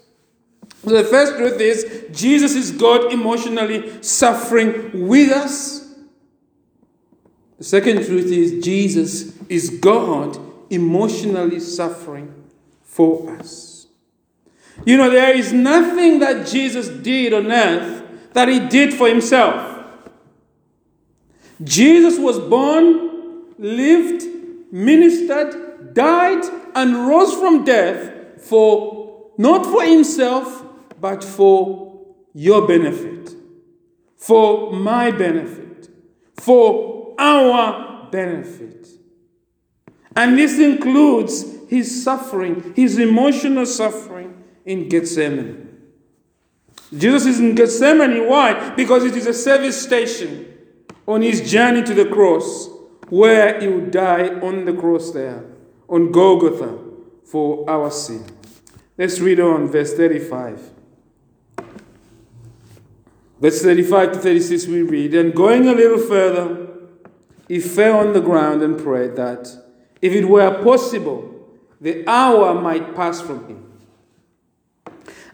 So 0.84 0.92
the 0.92 1.04
first 1.04 1.38
truth 1.38 1.60
is 1.60 2.06
Jesus 2.12 2.56
is 2.56 2.72
God 2.72 3.12
emotionally 3.12 4.02
suffering 4.02 5.08
with 5.08 5.32
us. 5.32 5.87
The 7.58 7.64
second 7.64 8.06
truth 8.06 8.32
is 8.32 8.64
Jesus 8.64 9.34
is 9.50 9.70
God 9.70 10.38
emotionally 10.70 11.60
suffering 11.60 12.34
for 12.84 13.36
us. 13.38 13.88
You 14.86 14.98
know, 14.98 15.10
there 15.10 15.36
is 15.36 15.54
nothing 15.54 16.20
that 16.20 16.46
Jesus 16.46 16.88
did 16.88 17.34
on 17.34 17.52
earth 17.52 18.04
that 18.34 18.48
he 18.48 18.60
did 18.60 18.94
for 18.94 19.08
himself. 19.08 19.86
Jesus 21.64 22.20
was 22.20 22.38
born, 22.38 23.56
lived, 23.58 24.24
ministered, 24.72 25.94
died, 25.96 26.44
and 26.76 27.08
rose 27.08 27.34
from 27.34 27.64
death 27.64 28.14
for 28.44 29.32
not 29.38 29.66
for 29.66 29.84
himself, 29.84 30.64
but 31.00 31.24
for 31.24 32.06
your 32.34 32.68
benefit, 32.68 33.36
for 34.16 34.72
my 34.74 35.10
benefit, 35.10 35.90
for 36.36 36.97
our 37.18 38.10
benefit. 38.12 38.88
And 40.16 40.38
this 40.38 40.60
includes 40.60 41.46
his 41.68 42.04
suffering, 42.04 42.74
his 42.76 42.98
emotional 42.98 43.66
suffering 43.66 44.44
in 44.66 44.90
Gethsemane. 44.90 45.68
Jesus 46.96 47.26
is 47.26 47.40
in 47.40 47.56
Gethsemane. 47.56 48.28
Why? 48.28 48.74
Because 48.76 49.04
it 49.04 49.16
is 49.16 49.28
a 49.28 49.34
service 49.34 49.82
station 49.82 50.54
on 51.06 51.22
his 51.22 51.50
journey 51.50 51.84
to 51.84 51.94
the 51.94 52.06
cross 52.06 52.70
where 53.10 53.60
he 53.60 53.68
would 53.68 53.92
die 53.92 54.28
on 54.40 54.66
the 54.66 54.74
cross 54.74 55.12
there, 55.12 55.46
on 55.88 56.12
Golgotha, 56.12 56.80
for 57.24 57.70
our 57.70 57.92
sin. 57.92 58.26
Let's 58.98 59.20
read 59.20 59.40
on, 59.40 59.70
verse 59.70 59.94
35. 59.94 60.72
Verse 63.40 63.62
35 63.62 64.14
to 64.14 64.20
36, 64.20 64.68
we 64.68 64.82
read, 64.82 65.14
And 65.14 65.36
going 65.36 65.68
a 65.68 65.74
little 65.74 66.00
further, 66.00 66.67
he 67.48 67.60
fell 67.60 68.00
on 68.00 68.14
the 68.14 68.22
ground 68.22 68.62
and 68.62 68.78
prayed 68.78 69.16
that, 69.16 69.48
if 70.02 70.14
it 70.14 70.26
were 70.26 70.64
possible, 70.64 71.34
the 71.80 72.08
hour 72.08 72.60
might 72.60 72.96
pass 72.96 73.22
from 73.22 73.48
him. 73.48 73.64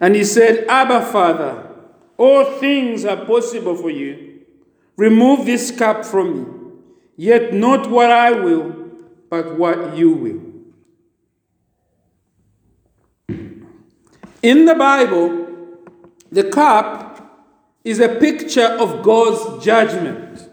And 0.00 0.14
he 0.14 0.24
said, 0.24 0.66
Abba, 0.68 1.06
Father, 1.06 1.70
all 2.16 2.44
things 2.58 3.04
are 3.04 3.24
possible 3.24 3.76
for 3.76 3.90
you. 3.90 4.40
Remove 4.96 5.46
this 5.46 5.70
cup 5.70 6.04
from 6.04 6.34
me, 6.34 6.46
yet 7.16 7.52
not 7.52 7.90
what 7.90 8.10
I 8.10 8.30
will, 8.30 8.72
but 9.28 9.58
what 9.58 9.96
you 9.96 10.10
will. 10.10 10.40
In 14.42 14.66
the 14.66 14.74
Bible, 14.74 15.46
the 16.30 16.44
cup 16.44 17.48
is 17.82 17.98
a 17.98 18.08
picture 18.08 18.66
of 18.66 19.02
God's 19.02 19.64
judgment. 19.64 20.50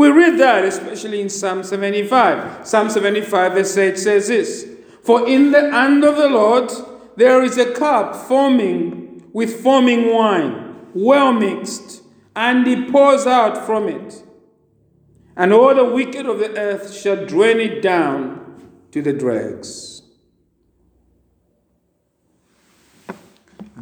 We 0.00 0.08
read 0.08 0.40
that, 0.40 0.64
especially 0.64 1.20
in 1.20 1.28
Psalm 1.28 1.62
75. 1.62 2.66
Psalm 2.66 2.88
75, 2.88 3.52
verse 3.52 3.76
8 3.76 3.98
says 3.98 4.28
this 4.28 4.66
For 5.04 5.28
in 5.28 5.52
the 5.52 5.70
hand 5.70 6.04
of 6.04 6.16
the 6.16 6.30
Lord 6.30 6.70
there 7.16 7.42
is 7.42 7.58
a 7.58 7.74
cup 7.74 8.16
forming 8.16 9.28
with 9.34 9.62
foaming 9.62 10.14
wine, 10.14 10.86
well 10.94 11.34
mixed, 11.34 12.00
and 12.34 12.66
he 12.66 12.90
pours 12.90 13.26
out 13.26 13.66
from 13.66 13.88
it. 13.88 14.22
And 15.36 15.52
all 15.52 15.74
the 15.74 15.84
wicked 15.84 16.24
of 16.24 16.38
the 16.38 16.58
earth 16.58 16.94
shall 16.94 17.26
drain 17.26 17.60
it 17.60 17.82
down 17.82 18.70
to 18.92 19.02
the 19.02 19.12
dregs. 19.12 20.00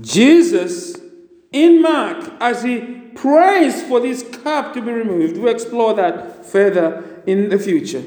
Jesus 0.01 0.97
in 1.53 1.81
Mark, 1.81 2.29
as 2.41 2.65
he 2.65 2.98
prays 3.21 3.83
for 3.83 4.01
this 4.01 4.23
cup 4.43 4.75
to 4.75 4.81
be 4.81 4.93
removed. 4.93 5.37
We'll 5.37 5.53
explore 5.53 5.95
that 5.95 6.47
further 6.47 7.23
in 7.27 7.49
the 7.49 7.59
future, 7.59 8.05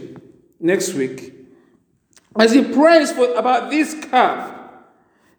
next 0.60 0.93
week. 0.93 1.34
As 2.39 2.54
he 2.54 2.63
prays 2.63 3.12
for, 3.12 3.34
about 3.34 3.69
this 3.69 3.93
cup, 4.06 4.93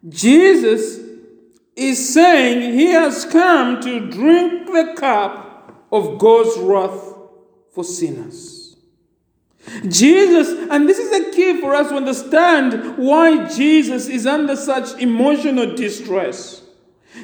Jesus 0.07 0.99
is 1.75 2.13
saying 2.13 2.77
he 2.77 2.87
has 2.87 3.25
come 3.25 3.81
to 3.81 4.11
drink 4.11 4.67
the 4.67 4.93
cup 4.95 5.87
of 5.91 6.19
God's 6.19 6.57
wrath 6.59 7.15
for 7.71 7.83
sinners. 7.83 8.75
Jesus, 9.87 10.69
and 10.69 10.87
this 10.87 10.99
is 10.99 11.09
the 11.09 11.31
key 11.31 11.59
for 11.61 11.73
us 11.73 11.89
to 11.89 11.95
understand 11.95 12.97
why 12.97 13.47
Jesus 13.47 14.07
is 14.07 14.27
under 14.27 14.55
such 14.55 14.99
emotional 15.01 15.75
distress. 15.75 16.62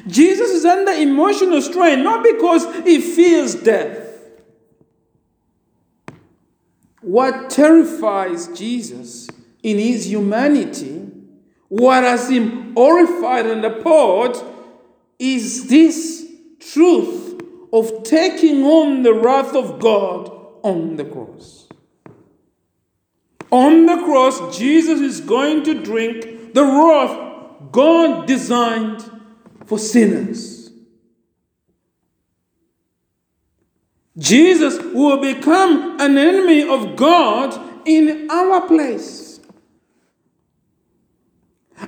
Jesus 0.06 0.50
is 0.50 0.64
under 0.64 0.92
emotional 0.92 1.60
strain 1.62 2.02
not 2.02 2.22
because 2.22 2.64
he 2.84 3.00
fears 3.00 3.54
death. 3.54 4.06
What 7.00 7.50
terrifies 7.50 8.48
Jesus 8.48 9.28
in 9.62 9.78
his 9.78 10.06
humanity, 10.06 11.10
what 11.68 12.04
has 12.04 12.28
him 12.28 12.74
horrified 12.74 13.46
and 13.46 13.64
appalled, 13.64 14.36
is 15.18 15.68
this 15.68 16.30
truth 16.60 17.40
of 17.72 18.02
taking 18.02 18.64
on 18.64 19.02
the 19.02 19.14
wrath 19.14 19.54
of 19.54 19.80
God 19.80 20.30
on 20.62 20.96
the 20.96 21.04
cross. 21.04 21.68
On 23.50 23.86
the 23.86 23.96
cross, 23.96 24.56
Jesus 24.56 25.00
is 25.00 25.20
going 25.20 25.64
to 25.64 25.74
drink 25.74 26.54
the 26.54 26.64
wrath 26.64 27.72
God 27.72 28.26
designed 28.26 29.19
for 29.66 29.78
sinners. 29.78 30.70
Jesus 34.18 34.78
will 34.92 35.20
become 35.20 36.00
an 36.00 36.18
enemy 36.18 36.68
of 36.68 36.96
God 36.96 37.58
in 37.86 38.30
our 38.30 38.66
place. 38.66 39.40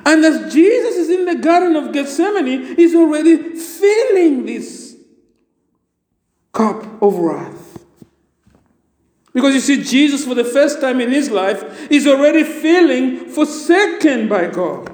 And 0.07 0.25
as 0.25 0.53
Jesus 0.53 0.97
is 0.97 1.11
in 1.11 1.27
the 1.27 1.35
Garden 1.35 1.77
of 1.77 1.93
Gethsemane, 1.93 2.77
he's 2.77 2.95
already 2.95 3.57
feeling 3.57 4.47
this 4.47 4.97
cup 6.53 7.03
of 7.03 7.17
wrath. 7.17 7.85
Because 9.35 9.55
you 9.55 9.61
see, 9.61 9.83
Jesus, 9.83 10.25
for 10.25 10.35
the 10.35 10.45
first 10.45 10.81
time 10.81 11.01
in 11.01 11.11
his 11.11 11.31
life, 11.31 11.91
is 11.91 12.07
already 12.07 12.45
feeling 12.45 13.29
forsaken 13.29 14.29
by 14.29 14.47
God. 14.47 14.92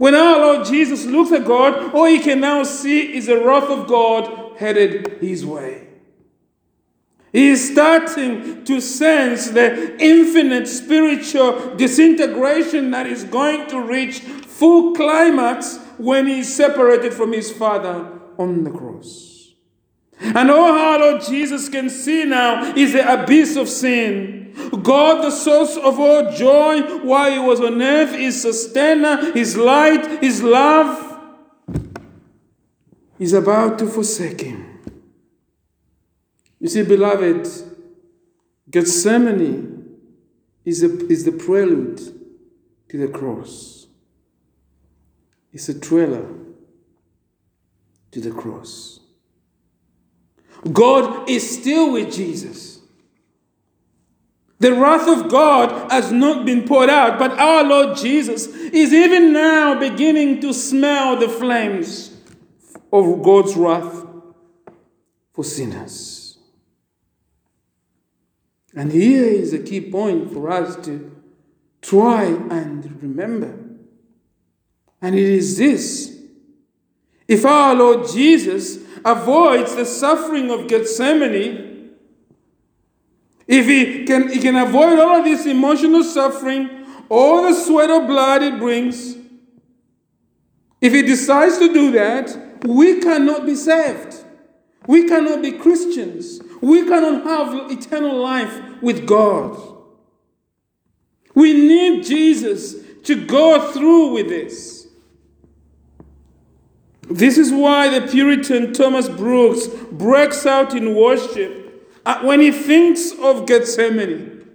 When 0.00 0.14
our 0.14 0.38
Lord 0.38 0.66
Jesus 0.66 1.04
looks 1.04 1.30
at 1.30 1.44
God, 1.44 1.92
all 1.94 2.06
he 2.06 2.20
can 2.20 2.40
now 2.40 2.62
see 2.62 3.14
is 3.14 3.26
the 3.26 3.44
wrath 3.44 3.68
of 3.68 3.86
God 3.86 4.56
headed 4.56 5.18
his 5.20 5.44
way. 5.44 5.88
He 7.34 7.50
is 7.50 7.72
starting 7.72 8.64
to 8.64 8.80
sense 8.80 9.50
the 9.50 10.02
infinite 10.02 10.68
spiritual 10.68 11.76
disintegration 11.76 12.92
that 12.92 13.06
is 13.06 13.24
going 13.24 13.68
to 13.68 13.78
reach 13.78 14.20
full 14.20 14.94
climax 14.94 15.78
when 15.98 16.26
he 16.28 16.38
is 16.38 16.56
separated 16.56 17.12
from 17.12 17.34
his 17.34 17.52
Father 17.52 18.10
on 18.38 18.64
the 18.64 18.70
cross. 18.70 19.29
And 20.20 20.50
oh, 20.50 20.54
all 20.54 20.78
our 20.78 20.98
Lord 20.98 21.22
Jesus 21.22 21.68
can 21.68 21.88
see 21.88 22.24
now 22.24 22.74
is 22.74 22.92
the 22.92 23.22
abyss 23.22 23.56
of 23.56 23.68
sin 23.68 24.40
God, 24.82 25.24
the 25.24 25.30
source 25.30 25.76
of 25.76 25.98
all 25.98 26.32
joy 26.32 26.82
while 27.00 27.30
he 27.30 27.38
was 27.38 27.60
on 27.60 27.80
earth, 27.80 28.14
his 28.14 28.40
sustainer, 28.40 29.32
his 29.32 29.56
light, 29.56 30.22
his 30.22 30.42
love, 30.42 31.18
is 33.18 33.32
about 33.32 33.78
to 33.78 33.86
forsake 33.86 34.40
him. 34.40 34.80
You 36.58 36.68
see, 36.68 36.82
beloved, 36.82 37.48
Gethsemane 38.70 39.96
is, 40.64 40.82
a, 40.82 41.06
is 41.08 41.24
the 41.24 41.32
prelude 41.32 41.98
to 42.88 42.98
the 42.98 43.08
cross. 43.08 43.86
It's 45.52 45.68
a 45.68 45.78
trailer 45.78 46.28
to 48.12 48.20
the 48.20 48.30
cross. 48.30 48.99
God 50.72 51.28
is 51.28 51.58
still 51.58 51.92
with 51.92 52.12
Jesus. 52.12 52.80
The 54.58 54.74
wrath 54.74 55.08
of 55.08 55.30
God 55.30 55.90
has 55.90 56.12
not 56.12 56.44
been 56.44 56.68
poured 56.68 56.90
out, 56.90 57.18
but 57.18 57.32
our 57.38 57.64
Lord 57.64 57.96
Jesus 57.96 58.46
is 58.46 58.92
even 58.92 59.32
now 59.32 59.78
beginning 59.78 60.40
to 60.42 60.52
smell 60.52 61.16
the 61.16 61.30
flames 61.30 62.14
of 62.92 63.22
God's 63.22 63.56
wrath 63.56 64.06
for 65.32 65.44
sinners. 65.44 66.38
And 68.74 68.92
here 68.92 69.24
is 69.24 69.54
a 69.54 69.58
key 69.58 69.80
point 69.90 70.30
for 70.32 70.50
us 70.50 70.76
to 70.84 71.10
try 71.80 72.24
and 72.24 73.02
remember. 73.02 73.58
And 75.00 75.14
it 75.14 75.24
is 75.24 75.56
this 75.56 76.19
if 77.30 77.44
our 77.44 77.76
Lord 77.76 78.08
Jesus 78.08 78.78
avoids 79.04 79.76
the 79.76 79.84
suffering 79.84 80.50
of 80.50 80.66
Gethsemane, 80.66 81.90
if 83.46 83.66
he 83.66 84.04
can, 84.04 84.32
he 84.32 84.40
can 84.40 84.56
avoid 84.56 84.98
all 84.98 85.18
of 85.18 85.24
this 85.24 85.46
emotional 85.46 86.02
suffering, 86.02 86.84
all 87.08 87.44
the 87.44 87.54
sweat 87.54 87.88
of 87.88 88.08
blood 88.08 88.42
it 88.42 88.58
brings, 88.58 89.14
if 90.80 90.92
he 90.92 91.02
decides 91.02 91.58
to 91.58 91.72
do 91.72 91.92
that, 91.92 92.64
we 92.66 93.00
cannot 93.00 93.46
be 93.46 93.54
saved. 93.54 94.24
We 94.88 95.06
cannot 95.06 95.40
be 95.40 95.52
Christians. 95.52 96.40
We 96.60 96.82
cannot 96.84 97.22
have 97.22 97.70
eternal 97.70 98.20
life 98.20 98.82
with 98.82 99.06
God. 99.06 99.56
We 101.36 101.52
need 101.52 102.04
Jesus 102.04 102.74
to 103.04 103.24
go 103.24 103.70
through 103.70 104.14
with 104.14 104.28
this. 104.28 104.79
This 107.10 107.36
is 107.38 107.52
why 107.52 107.98
the 107.98 108.06
Puritan 108.06 108.72
Thomas 108.72 109.08
Brooks 109.08 109.66
breaks 109.90 110.46
out 110.46 110.74
in 110.74 110.94
worship 110.94 111.60
uh, 112.06 112.20
when 112.22 112.40
he 112.40 112.52
thinks 112.52 113.12
of 113.20 113.46
Gethsemane, 113.46 114.48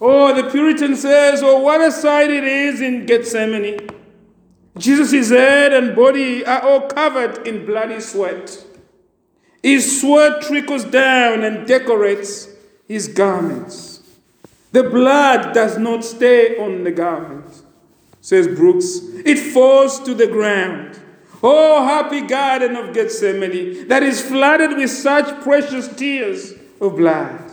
oh, 0.00 0.34
the 0.34 0.50
Puritan 0.50 0.96
says, 0.96 1.42
oh, 1.42 1.60
what 1.60 1.80
a 1.80 1.92
sight 1.92 2.30
it 2.30 2.44
is 2.44 2.80
in 2.80 3.06
Gethsemane. 3.06 3.88
Jesus' 4.78 5.28
head 5.28 5.74
and 5.74 5.94
body 5.94 6.44
are 6.46 6.62
all 6.62 6.88
covered 6.88 7.46
in 7.46 7.66
bloody 7.66 8.00
sweat. 8.00 8.64
His 9.62 10.00
sweat 10.00 10.42
trickles 10.42 10.84
down 10.84 11.44
and 11.44 11.68
decorates 11.68 12.48
his 12.88 13.06
garments. 13.06 14.00
The 14.72 14.82
blood 14.82 15.54
does 15.54 15.76
not 15.76 16.04
stay 16.04 16.56
on 16.56 16.84
the 16.84 16.90
garment, 16.90 17.62
says 18.22 18.48
Brooks. 18.48 18.98
It 19.26 19.36
falls 19.38 20.00
to 20.00 20.14
the 20.14 20.26
ground. 20.26 20.98
Oh, 21.42 21.84
happy 21.84 22.20
garden 22.20 22.76
of 22.76 22.94
Gethsemane 22.94 23.88
that 23.88 24.02
is 24.02 24.20
flooded 24.20 24.76
with 24.76 24.90
such 24.90 25.42
precious 25.42 25.88
tears 25.88 26.54
of 26.80 26.96
blood. 26.96 27.50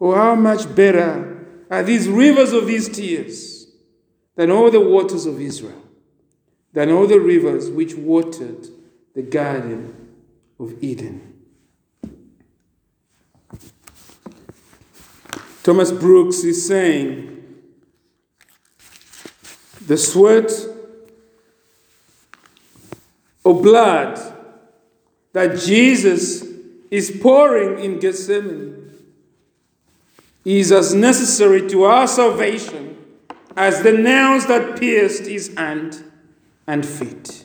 Oh, 0.00 0.14
how 0.14 0.34
much 0.34 0.74
better 0.74 1.46
are 1.70 1.82
these 1.82 2.08
rivers 2.08 2.52
of 2.52 2.66
these 2.66 2.88
tears 2.88 3.68
than 4.34 4.50
all 4.50 4.70
the 4.70 4.80
waters 4.80 5.26
of 5.26 5.40
Israel, 5.40 5.82
than 6.72 6.90
all 6.90 7.06
the 7.06 7.20
rivers 7.20 7.70
which 7.70 7.94
watered 7.94 8.68
the 9.14 9.22
Garden 9.22 10.16
of 10.58 10.82
Eden. 10.82 11.34
Thomas 15.62 15.92
Brooks 15.92 16.44
is 16.44 16.66
saying, 16.66 17.34
the 19.86 19.96
sweat 19.96 20.50
of 23.48 23.62
blood 23.62 24.20
that 25.32 25.58
Jesus 25.58 26.44
is 26.90 27.16
pouring 27.22 27.82
in 27.82 27.98
Gethsemane 27.98 28.92
is 30.44 30.72
as 30.72 30.94
necessary 30.94 31.68
to 31.68 31.84
our 31.84 32.06
salvation 32.06 32.96
as 33.56 33.82
the 33.82 33.92
nails 33.92 34.46
that 34.46 34.78
pierced 34.78 35.26
his 35.26 35.54
hand 35.56 36.02
and 36.66 36.84
feet. 36.84 37.44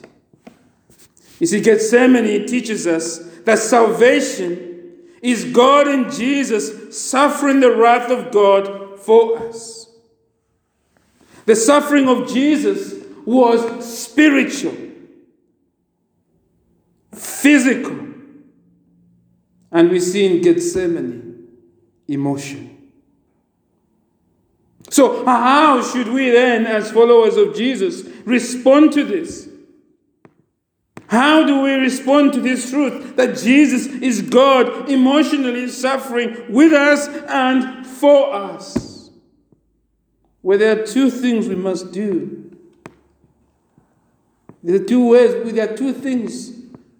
You 1.40 1.46
see, 1.46 1.60
Gethsemane 1.60 2.46
teaches 2.46 2.86
us 2.86 3.18
that 3.44 3.58
salvation 3.58 4.92
is 5.22 5.44
God 5.46 5.88
in 5.88 6.10
Jesus 6.10 6.98
suffering 6.98 7.60
the 7.60 7.74
wrath 7.74 8.10
of 8.10 8.30
God 8.30 9.00
for 9.00 9.38
us. 9.38 9.90
The 11.46 11.56
suffering 11.56 12.08
of 12.08 12.28
Jesus 12.28 13.04
was 13.24 13.84
spiritual, 13.84 14.76
physical, 17.24 18.08
and 19.72 19.90
we 19.90 19.98
see 19.98 20.26
in 20.26 20.42
Gethsemane 20.42 21.48
emotion. 22.06 22.92
So, 24.90 25.24
how 25.24 25.82
should 25.82 26.08
we 26.08 26.30
then, 26.30 26.66
as 26.66 26.92
followers 26.92 27.36
of 27.36 27.56
Jesus, 27.56 28.02
respond 28.24 28.92
to 28.92 29.04
this? 29.04 29.48
How 31.06 31.44
do 31.44 31.62
we 31.62 31.72
respond 31.74 32.32
to 32.34 32.40
this 32.40 32.70
truth 32.70 33.16
that 33.16 33.36
Jesus 33.36 33.86
is 33.86 34.22
God 34.22 34.88
emotionally 34.88 35.68
suffering 35.68 36.52
with 36.52 36.72
us 36.72 37.08
and 37.28 37.86
for 37.86 38.34
us? 38.34 39.10
Well, 40.42 40.58
there 40.58 40.80
are 40.80 40.86
two 40.86 41.10
things 41.10 41.48
we 41.48 41.56
must 41.56 41.90
do. 41.90 42.44
There 44.62 44.76
are 44.76 44.84
two 44.84 45.08
ways, 45.08 45.52
there 45.52 45.70
are 45.70 45.76
two 45.76 45.92
things, 45.92 46.50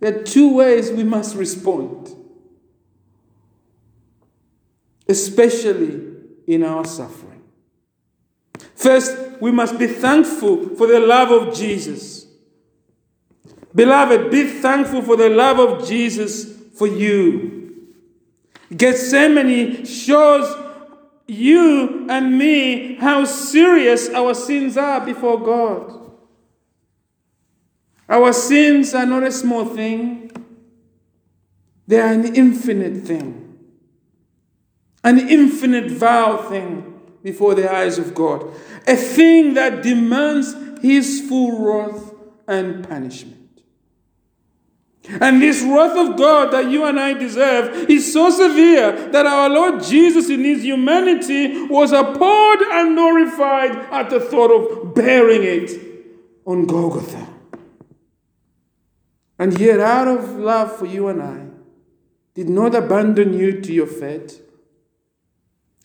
there 0.01 0.19
are 0.19 0.23
two 0.23 0.55
ways 0.55 0.91
we 0.91 1.05
must 1.05 1.37
respond, 1.37 2.15
especially 5.09 6.13
in 6.47 6.63
our 6.63 6.85
suffering. 6.85 7.43
First, 8.75 9.17
we 9.41 9.51
must 9.51 9.79
be 9.79 9.87
thankful 9.87 10.77
for 10.77 10.87
the 10.87 11.01
love 11.01 11.31
of 11.31 11.55
Jesus. 11.55 12.27
Beloved, 13.75 14.31
be 14.31 14.49
thankful 14.49 15.03
for 15.03 15.17
the 15.17 15.29
love 15.29 15.59
of 15.59 15.89
Jesus 15.89 16.53
for 16.75 16.87
you. 16.87 17.89
Gethsemane 18.77 19.85
shows 19.85 20.63
you 21.27 22.07
and 22.09 22.37
me 22.39 22.97
how 22.97 23.25
serious 23.25 24.11
our 24.11 24.35
sins 24.35 24.77
are 24.77 25.05
before 25.05 25.41
God. 25.41 26.04
Our 28.09 28.33
sins 28.33 28.95
are 28.95 29.07
not 29.07 29.23
a 29.23 29.33
small 29.33 29.65
thing, 29.65 30.31
they 31.87 32.01
are 32.01 32.13
an 32.13 32.35
infinite 32.35 33.07
thing, 33.07 33.59
an 35.03 35.19
infinite 35.19 35.91
vow 35.91 36.37
thing 36.49 37.01
before 37.23 37.55
the 37.55 37.73
eyes 37.73 37.99
of 37.99 38.15
God, 38.15 38.47
a 38.87 38.97
thing 38.97 39.55
that 39.55 39.83
demands 39.83 40.55
His 40.83 41.27
full 41.29 41.59
wrath 41.65 42.13
and 42.47 42.87
punishment. 42.87 43.45
And 45.21 45.43
this 45.43 45.63
wrath 45.63 45.97
of 45.97 46.17
God 46.17 46.51
that 46.53 46.71
you 46.71 46.85
and 46.85 46.99
I 46.99 47.13
deserve 47.13 47.91
is 47.91 48.11
so 48.11 48.31
severe 48.31 49.11
that 49.11 49.27
our 49.27 49.51
Lord 49.51 49.83
Jesus, 49.83 50.31
in 50.31 50.43
his 50.43 50.63
humanity, 50.63 51.67
was 51.67 51.93
appalled 51.93 52.61
and 52.63 52.97
horrified 52.97 53.73
at 53.93 54.09
the 54.09 54.19
thought 54.19 54.51
of 54.51 54.95
bearing 54.95 55.43
it 55.43 55.79
on 56.47 56.65
Golgotha. 56.65 57.34
And 59.39 59.59
yet, 59.59 59.81
out 59.81 60.09
of 60.09 60.37
love 60.37 60.77
for 60.77 60.87
you 60.87 61.09
and 61.09 61.23
I, 61.23 61.47
did 62.35 62.49
not 62.49 62.75
abandon 62.75 63.33
you 63.33 63.61
to 63.61 63.73
your 63.73 63.87
fate. 63.87 64.41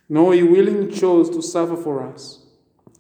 No, 0.08 0.32
he 0.32 0.44
willingly 0.44 0.92
chose 0.92 1.30
to 1.32 1.42
suffer 1.42 1.76
for 1.76 2.04
us 2.04 2.46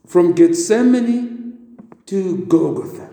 from 0.05 0.33
Gethsemane 0.33 1.77
to 2.05 2.45
Golgotha. 2.45 3.09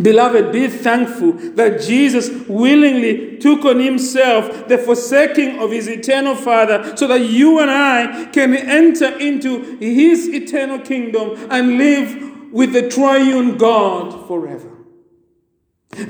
Beloved, 0.00 0.52
be 0.52 0.68
thankful 0.68 1.32
that 1.32 1.80
Jesus 1.80 2.28
willingly 2.46 3.38
took 3.38 3.64
on 3.64 3.80
himself 3.80 4.68
the 4.68 4.76
forsaking 4.76 5.58
of 5.58 5.70
his 5.70 5.88
eternal 5.88 6.34
Father 6.34 6.94
so 6.98 7.06
that 7.06 7.20
you 7.20 7.60
and 7.60 7.70
I 7.70 8.26
can 8.26 8.54
enter 8.54 9.18
into 9.18 9.78
his 9.78 10.28
eternal 10.28 10.80
kingdom 10.80 11.48
and 11.50 11.78
live 11.78 12.52
with 12.52 12.74
the 12.74 12.90
triune 12.90 13.56
God 13.56 14.28
forever. 14.28 14.79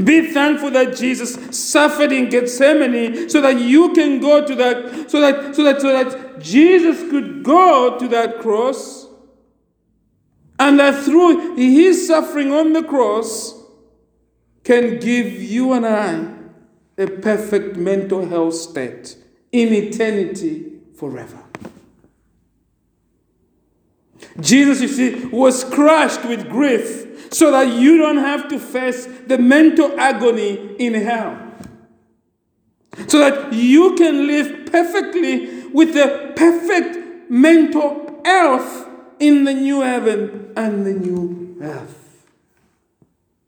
Be 0.05 0.31
thankful 0.33 0.70
that 0.72 0.95
Jesus 0.97 1.35
suffered 1.57 2.12
in 2.12 2.28
Gethsemane 2.28 3.31
so 3.31 3.41
that 3.41 3.59
you 3.59 3.93
can 3.95 4.20
go 4.20 4.47
to 4.47 4.55
that, 4.55 5.11
so 5.11 5.20
that, 5.20 5.57
so 5.57 5.64
that, 5.64 5.81
so 5.81 5.89
that 5.89 6.39
Jesus 6.39 6.99
could 7.11 7.43
go 7.43 7.99
to 7.99 8.07
that 8.09 8.41
cross 8.41 9.09
and 10.59 10.78
that 10.78 11.03
through 11.05 11.57
his 11.57 12.07
suffering 12.07 12.53
on 12.53 12.74
the 12.74 12.83
cross, 12.83 13.55
can 14.62 14.99
give 14.99 15.33
you 15.33 15.72
and 15.72 15.87
I 15.87 16.35
a 16.99 17.07
perfect 17.07 17.76
mental 17.76 18.28
health 18.28 18.55
state 18.55 19.16
in 19.51 19.72
eternity 19.72 20.81
forever. 20.95 21.49
Jesus, 24.41 24.81
you 24.81 24.89
see, 24.89 25.27
was 25.27 25.64
crushed 25.64 26.25
with 26.25 26.49
grief 26.49 27.29
so 27.33 27.51
that 27.51 27.68
you 27.68 27.99
don't 27.99 28.18
have 28.18 28.49
to 28.49 28.59
face 28.59 29.07
the 29.27 29.39
mental 29.39 29.99
agony 29.99 30.77
in 30.79 30.95
hell. 30.95 31.39
So 33.07 33.18
that 33.18 33.53
you 33.53 33.95
can 33.95 34.27
live 34.27 34.66
perfectly 34.71 35.66
with 35.68 35.95
the 35.95 36.33
perfect 36.37 37.31
mental 37.31 38.21
health 38.25 38.89
in 39.18 39.45
the 39.45 39.55
new 39.55 39.81
heaven 39.81 40.53
and 40.57 40.85
the 40.85 40.93
new 40.93 41.57
earth. 41.62 42.27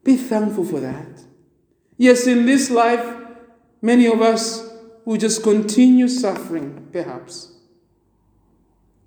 Be 0.05 0.17
thankful 0.17 0.65
for 0.65 0.81
that. 0.81 1.07
Yes, 1.97 2.27
in 2.27 2.47
this 2.47 2.71
life, 2.71 3.17
many 3.81 4.07
of 4.07 4.21
us 4.21 4.69
will 5.05 5.17
just 5.17 5.43
continue 5.43 6.09
suffering, 6.09 6.89
perhaps. 6.93 7.52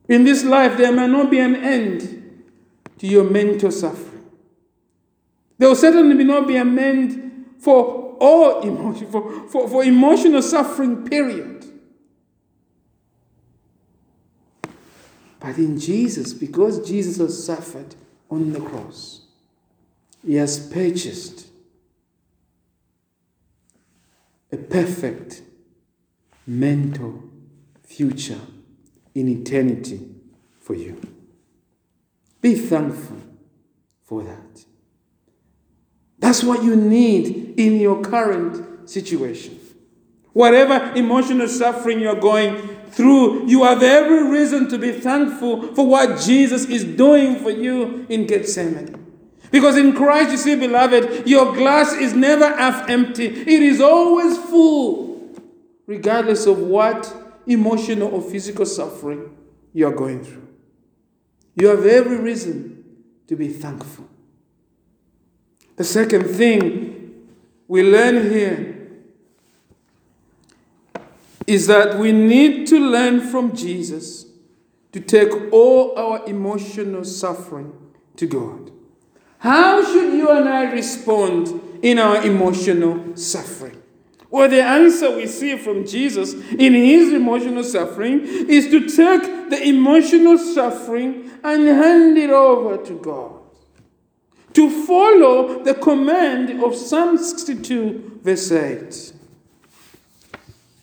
In 0.07 0.23
this 0.23 0.43
life, 0.43 0.77
there 0.77 0.91
may 0.91 1.07
not 1.07 1.31
be 1.31 1.39
an 1.39 1.55
end 1.55 2.43
to 2.99 3.07
your 3.07 3.23
mental 3.23 3.71
suffering. 3.71 4.25
There 5.57 5.67
will 5.67 5.75
certainly 5.75 6.23
not 6.23 6.47
be 6.47 6.57
an 6.57 6.77
end 6.77 7.55
for 7.59 8.15
all 8.19 8.61
emotion, 8.61 9.07
for, 9.11 9.47
for, 9.47 9.67
for 9.67 9.83
emotional 9.83 10.41
suffering, 10.41 11.07
period. 11.07 11.65
But 15.39 15.57
in 15.57 15.79
Jesus, 15.79 16.33
because 16.33 16.87
Jesus 16.87 17.17
has 17.17 17.45
suffered 17.45 17.95
on 18.29 18.51
the 18.51 18.59
cross, 18.59 19.21
he 20.25 20.35
has 20.35 20.67
purchased 20.67 21.47
a 24.51 24.57
perfect 24.57 25.41
mental 26.47 27.23
future 27.83 28.41
in 29.15 29.29
eternity 29.29 30.07
for 30.59 30.75
you. 30.75 31.01
Be 32.41 32.53
thankful 32.53 33.17
for 34.03 34.21
that. 34.23 34.65
That's 36.19 36.43
what 36.43 36.63
you 36.63 36.75
need 36.75 37.55
in 37.57 37.79
your 37.79 38.01
current 38.01 38.89
situation. 38.89 39.59
Whatever 40.33 40.93
emotional 40.95 41.47
suffering 41.47 41.99
you're 41.99 42.19
going 42.19 42.67
through, 42.89 43.47
you 43.47 43.63
have 43.63 43.81
every 43.81 44.29
reason 44.29 44.67
to 44.69 44.77
be 44.77 44.91
thankful 44.91 45.73
for 45.73 45.87
what 45.87 46.19
Jesus 46.19 46.65
is 46.65 46.83
doing 46.83 47.37
for 47.37 47.49
you 47.49 48.05
in 48.09 48.27
Gethsemane. 48.27 49.01
Because 49.51 49.77
in 49.77 49.93
Christ, 49.93 50.31
you 50.31 50.37
see, 50.37 50.55
beloved, 50.55 51.27
your 51.27 51.53
glass 51.53 51.93
is 51.93 52.13
never 52.13 52.47
half 52.47 52.89
empty, 52.89 53.27
it 53.27 53.47
is 53.47 53.79
always 53.79 54.37
full, 54.37 55.33
regardless 55.87 56.45
of 56.45 56.59
what 56.59 57.24
emotional 57.47 58.13
or 58.13 58.21
physical 58.21 58.65
suffering 58.65 59.35
you 59.73 59.87
are 59.87 59.93
going 59.93 60.23
through. 60.23 60.47
You 61.55 61.67
have 61.67 61.85
every 61.85 62.17
reason 62.17 62.83
to 63.27 63.35
be 63.35 63.49
thankful. 63.49 64.07
The 65.75 65.83
second 65.83 66.25
thing 66.27 67.25
we 67.67 67.83
learn 67.83 68.31
here 68.31 68.75
is 71.47 71.67
that 71.67 71.97
we 71.97 72.11
need 72.11 72.67
to 72.67 72.79
learn 72.79 73.21
from 73.21 73.55
Jesus 73.55 74.25
to 74.91 74.99
take 74.99 75.29
all 75.51 75.97
our 75.97 76.25
emotional 76.25 77.03
suffering 77.03 77.73
to 78.15 78.25
God. 78.25 78.71
How 79.39 79.83
should 79.83 80.13
you 80.13 80.31
and 80.31 80.47
I 80.47 80.71
respond 80.71 81.79
in 81.83 81.99
our 81.99 82.23
emotional 82.23 83.15
suffering? 83.15 83.81
Well, 84.35 84.49
the 84.49 84.61
answer 84.61 85.15
we 85.15 85.27
see 85.27 85.55
from 85.55 85.87
Jesus 85.87 86.33
in 86.33 86.73
his 86.73 87.13
emotional 87.13 87.63
suffering 87.63 88.19
is 88.25 88.67
to 88.67 88.81
take 88.81 89.49
the 89.49 89.63
emotional 89.63 90.37
suffering 90.37 91.31
and 91.41 91.65
hand 91.65 92.17
it 92.17 92.29
over 92.31 92.75
to 92.85 92.99
God. 92.99 93.31
To 94.55 94.85
follow 94.85 95.63
the 95.63 95.73
command 95.73 96.61
of 96.61 96.75
Psalm 96.75 97.17
62, 97.17 98.19
verse 98.21 98.51
8. 98.51 99.13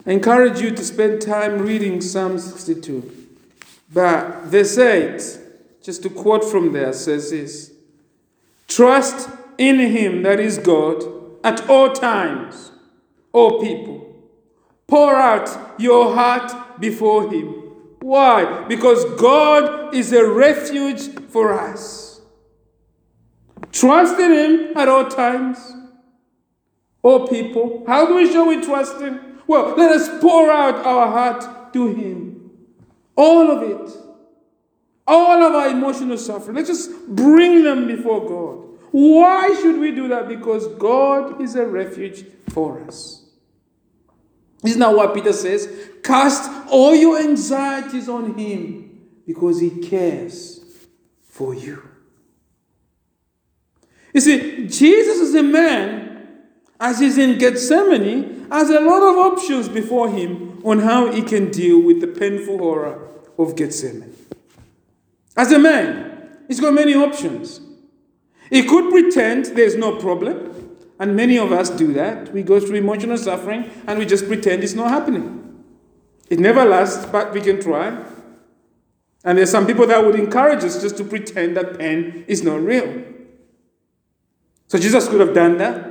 I 0.06 0.12
encourage 0.12 0.62
you 0.62 0.70
to 0.70 0.82
spend 0.82 1.20
time 1.20 1.58
reading 1.58 2.00
Psalm 2.00 2.38
62. 2.38 3.28
But 3.92 4.44
verse 4.44 4.78
8, 4.78 5.20
just 5.82 6.02
to 6.04 6.08
quote 6.08 6.42
from 6.42 6.72
there, 6.72 6.94
says 6.94 7.32
this 7.32 7.70
Trust 8.66 9.28
in 9.58 9.78
Him, 9.78 10.22
that 10.22 10.40
is 10.40 10.56
God, 10.56 11.04
at 11.44 11.68
all 11.68 11.92
times, 11.92 12.71
all 13.32 13.60
people. 13.60 14.08
Pour 14.86 15.14
out 15.14 15.80
your 15.80 16.14
heart 16.14 16.80
before 16.80 17.30
Him. 17.30 17.62
Why? 18.00 18.64
Because 18.68 19.04
God 19.18 19.94
is 19.94 20.12
a 20.12 20.26
refuge 20.26 21.08
for 21.28 21.58
us. 21.58 22.20
Trust 23.70 24.18
in 24.20 24.32
Him 24.32 24.76
at 24.76 24.88
all 24.88 25.08
times, 25.08 25.58
all 27.02 27.26
people. 27.26 27.84
How 27.86 28.06
do 28.06 28.16
we 28.16 28.30
show 28.30 28.46
we 28.46 28.60
trust 28.62 29.00
Him? 29.00 29.40
Well, 29.46 29.74
let 29.76 29.92
us 29.92 30.20
pour 30.20 30.50
out 30.50 30.84
our 30.84 31.08
heart 31.08 31.72
to 31.72 31.94
Him. 31.94 32.50
All 33.16 33.50
of 33.50 33.62
it. 33.62 33.96
All 35.06 35.42
of 35.42 35.54
our 35.54 35.68
emotional 35.68 36.16
suffering. 36.16 36.56
Let's 36.56 36.68
just 36.68 36.90
bring 37.08 37.64
them 37.64 37.86
before 37.86 38.26
God. 38.26 38.78
Why 38.92 39.58
should 39.60 39.78
we 39.78 39.90
do 39.92 40.08
that? 40.08 40.28
Because 40.28 40.66
God 40.74 41.40
is 41.40 41.56
a 41.56 41.66
refuge 41.66 42.24
for 42.50 42.82
us. 42.82 43.21
Isn't 44.64 44.80
that 44.80 44.94
what 44.94 45.14
Peter 45.14 45.32
says? 45.32 45.68
Cast 46.02 46.50
all 46.68 46.94
your 46.94 47.18
anxieties 47.18 48.08
on 48.08 48.34
Him 48.38 49.08
because 49.26 49.60
He 49.60 49.70
cares 49.70 50.64
for 51.28 51.54
you. 51.54 51.82
You 54.12 54.20
see, 54.20 54.66
Jesus 54.66 55.18
is 55.18 55.34
a 55.34 55.42
man, 55.42 56.42
as 56.78 57.00
he's 57.00 57.16
in 57.16 57.38
Gethsemane, 57.38 58.46
has 58.50 58.68
a 58.68 58.80
lot 58.80 59.02
of 59.02 59.32
options 59.32 59.68
before 59.68 60.10
him 60.10 60.60
on 60.64 60.80
how 60.80 61.10
he 61.10 61.22
can 61.22 61.50
deal 61.50 61.80
with 61.80 62.00
the 62.00 62.06
painful 62.06 62.58
horror 62.58 63.08
of 63.38 63.56
Gethsemane. 63.56 64.14
As 65.36 65.50
a 65.50 65.58
man, 65.58 66.36
he's 66.46 66.60
got 66.60 66.74
many 66.74 66.94
options. 66.94 67.60
He 68.50 68.64
could 68.64 68.90
pretend 68.90 69.46
there's 69.56 69.76
no 69.76 69.96
problem, 69.96 70.51
and 71.02 71.16
many 71.16 71.36
of 71.36 71.50
us 71.50 71.68
do 71.68 71.92
that. 71.94 72.32
We 72.32 72.44
go 72.44 72.60
through 72.60 72.76
emotional 72.76 73.18
suffering 73.18 73.68
and 73.88 73.98
we 73.98 74.06
just 74.06 74.28
pretend 74.28 74.62
it's 74.62 74.74
not 74.74 74.88
happening. 74.88 75.64
It 76.30 76.38
never 76.38 76.64
lasts, 76.64 77.06
but 77.06 77.32
we 77.32 77.40
can 77.40 77.60
try. 77.60 77.88
And 79.24 79.36
there's 79.36 79.50
some 79.50 79.66
people 79.66 79.84
that 79.88 80.04
would 80.04 80.14
encourage 80.14 80.62
us 80.62 80.80
just 80.80 80.96
to 80.98 81.04
pretend 81.04 81.56
that 81.56 81.76
pain 81.76 82.24
is 82.28 82.44
not 82.44 82.60
real. 82.60 83.02
So 84.68 84.78
Jesus 84.78 85.08
could 85.08 85.18
have 85.18 85.34
done 85.34 85.58
that. 85.58 85.88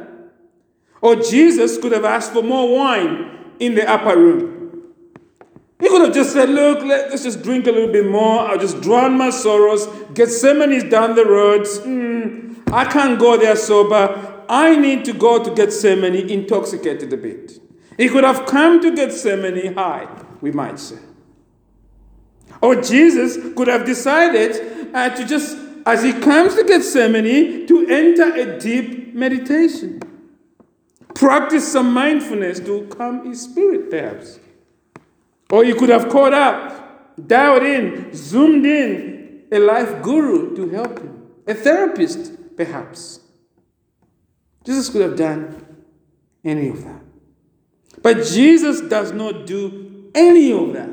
Or 1.02 1.18
Jesus 1.18 1.78
could 1.78 1.92
have 1.92 2.06
asked 2.06 2.32
for 2.32 2.42
more 2.42 2.74
wine 2.74 3.52
in 3.60 3.76
the 3.76 3.86
upper 3.90 4.18
room. 4.18 4.94
He 5.82 5.90
could 5.90 6.06
have 6.06 6.14
just 6.14 6.32
said, 6.32 6.48
Look, 6.48 6.86
let's 6.86 7.24
just 7.24 7.42
drink 7.44 7.68
a 7.68 7.72
little 7.72 7.92
bit 7.92 8.08
more. 8.08 8.48
I'll 8.48 8.58
just 8.58 8.80
drown 8.80 9.18
my 9.18 9.30
sorrows. 9.30 9.88
Gethsemane 10.14 10.72
is 10.72 10.86
down 10.86 11.16
the 11.16 11.26
road. 11.26 11.64
Mm, 11.64 12.72
I 12.72 12.86
can't 12.86 13.20
go 13.20 13.36
there 13.36 13.58
sober. 13.58 14.31
I 14.52 14.76
need 14.76 15.06
to 15.06 15.14
go 15.14 15.42
to 15.42 15.56
Gethsemane 15.56 16.30
intoxicated 16.30 17.14
a 17.14 17.18
bit. 17.18 17.54
He 17.96 18.10
could 18.10 18.26
have 18.26 18.46
come 18.46 18.82
to 18.82 18.94
Gethsemane 18.94 19.76
high, 19.76 20.10
we 20.42 20.52
might 20.52 20.78
say. 20.78 20.98
Or 22.62 22.76
Jesus 22.76 23.38
could 23.56 23.70
have 23.70 23.86
decided 23.86 24.94
uh, 24.94 25.16
to 25.16 25.26
just, 25.26 25.58
as 25.86 26.04
he 26.04 26.12
comes 26.12 26.56
to 26.56 26.66
Gethsemane, 26.66 27.66
to 27.68 27.88
enter 27.88 28.36
a 28.36 28.60
deep 28.60 29.16
meditation. 29.16 30.02
Practice 31.16 31.72
some 31.72 31.94
mindfulness 31.94 32.60
to 32.60 32.88
calm 32.88 33.26
his 33.26 33.44
spirit, 33.44 33.90
perhaps. 33.90 34.38
Or 35.50 35.64
he 35.64 35.74
could 35.74 35.90
have 35.90 36.10
caught 36.10 36.34
up, 36.34 37.16
dialed 37.26 37.64
in, 37.64 38.14
zoomed 38.14 38.66
in 38.66 39.44
a 39.50 39.60
life 39.60 40.02
guru 40.02 40.54
to 40.58 40.68
help 40.70 41.00
him, 41.00 41.26
a 41.48 41.54
therapist, 41.54 42.58
perhaps. 42.58 43.22
Jesus 44.66 44.90
could 44.90 45.02
have 45.02 45.16
done 45.16 45.66
any 46.44 46.70
of 46.70 46.84
that. 46.84 47.02
But 48.02 48.26
Jesus 48.26 48.82
does 48.82 49.12
not 49.12 49.46
do 49.46 50.10
any 50.14 50.52
of 50.52 50.74
that 50.74 50.90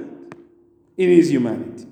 in 0.96 1.10
his 1.10 1.30
humanity. 1.30 1.86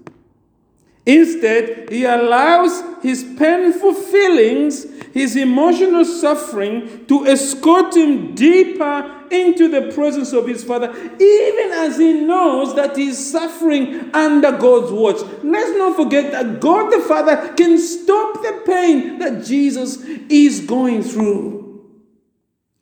Instead, 1.06 1.88
he 1.88 2.04
allows 2.04 2.82
his 3.00 3.22
painful 3.38 3.94
feelings, 3.94 4.84
his 5.14 5.36
emotional 5.36 6.04
suffering, 6.04 7.06
to 7.06 7.24
escort 7.26 7.94
him 7.94 8.34
deeper 8.34 9.12
into 9.30 9.68
the 9.68 9.92
presence 9.92 10.32
of 10.32 10.48
his 10.48 10.64
Father, 10.64 10.90
even 10.90 11.72
as 11.72 11.96
he 11.96 12.12
knows 12.12 12.74
that 12.74 12.96
he's 12.96 13.30
suffering 13.30 14.10
under 14.12 14.50
God's 14.52 14.90
watch. 14.90 15.20
Let's 15.44 15.78
not 15.78 15.94
forget 15.94 16.32
that 16.32 16.60
God 16.60 16.90
the 16.92 17.00
Father 17.00 17.54
can 17.54 17.78
stop 17.78 18.42
the 18.42 18.62
pain 18.66 19.20
that 19.20 19.44
Jesus 19.44 19.98
is 20.28 20.66
going 20.66 21.04
through. 21.04 21.65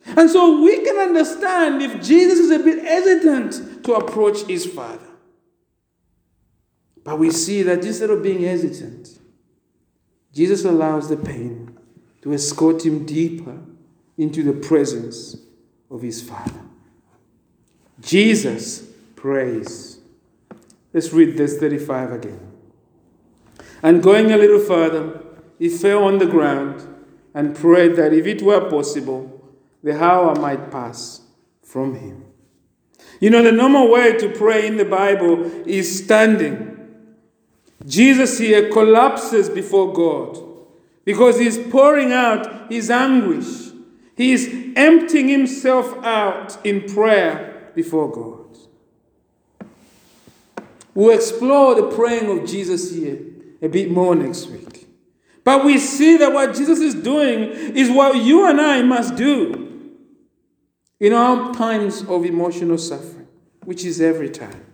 And 0.06 0.28
so 0.30 0.60
we 0.60 0.84
can 0.84 0.96
understand 0.96 1.82
if 1.82 2.02
Jesus 2.02 2.38
is 2.38 2.50
a 2.50 2.58
bit 2.58 2.84
hesitant 2.84 3.84
to 3.84 3.94
approach 3.94 4.42
his 4.42 4.66
Father. 4.66 5.06
But 7.02 7.18
we 7.18 7.30
see 7.30 7.62
that 7.62 7.84
instead 7.84 8.10
of 8.10 8.22
being 8.22 8.42
hesitant, 8.42 9.18
Jesus 10.32 10.64
allows 10.64 11.08
the 11.08 11.16
pain 11.16 11.78
to 12.22 12.32
escort 12.32 12.84
him 12.84 13.04
deeper 13.06 13.58
into 14.16 14.42
the 14.42 14.52
presence 14.52 15.36
of 15.90 16.02
his 16.02 16.22
Father. 16.22 16.60
Jesus 18.00 18.86
prays. 19.16 19.98
Let's 20.92 21.12
read 21.12 21.36
verse 21.36 21.58
35 21.58 22.12
again. 22.12 22.52
And 23.82 24.02
going 24.02 24.32
a 24.32 24.36
little 24.36 24.60
further, 24.60 25.22
he 25.58 25.68
fell 25.68 26.04
on 26.04 26.18
the 26.18 26.26
ground 26.26 26.88
and 27.34 27.54
prayed 27.54 27.96
that 27.96 28.12
if 28.12 28.26
it 28.26 28.42
were 28.42 28.68
possible, 28.70 29.33
the 29.84 30.02
hour 30.02 30.34
might 30.34 30.70
pass 30.70 31.20
from 31.62 31.94
him. 31.94 32.24
You 33.20 33.28
know, 33.28 33.42
the 33.42 33.52
normal 33.52 33.90
way 33.90 34.16
to 34.16 34.30
pray 34.30 34.66
in 34.66 34.78
the 34.78 34.84
Bible 34.84 35.44
is 35.68 36.02
standing. 36.04 36.70
Jesus 37.86 38.38
here 38.38 38.72
collapses 38.72 39.50
before 39.50 39.92
God 39.92 40.42
because 41.04 41.38
he's 41.38 41.58
pouring 41.70 42.12
out 42.12 42.72
his 42.72 42.90
anguish. 42.90 43.72
He's 44.16 44.48
emptying 44.74 45.28
himself 45.28 46.02
out 46.02 46.56
in 46.64 46.88
prayer 46.88 47.70
before 47.74 48.10
God. 48.10 48.56
We'll 50.94 51.14
explore 51.14 51.74
the 51.74 51.94
praying 51.94 52.30
of 52.30 52.48
Jesus 52.48 52.94
here 52.94 53.20
a 53.60 53.68
bit 53.68 53.90
more 53.90 54.14
next 54.14 54.46
week. 54.46 54.88
But 55.42 55.62
we 55.62 55.76
see 55.76 56.16
that 56.16 56.32
what 56.32 56.54
Jesus 56.54 56.78
is 56.78 56.94
doing 56.94 57.50
is 57.76 57.90
what 57.90 58.16
you 58.16 58.48
and 58.48 58.58
I 58.58 58.82
must 58.82 59.16
do 59.16 59.63
in 61.00 61.12
our 61.12 61.52
times 61.54 62.02
of 62.02 62.24
emotional 62.24 62.78
suffering, 62.78 63.26
which 63.64 63.84
is 63.84 64.00
every 64.00 64.30
time. 64.30 64.64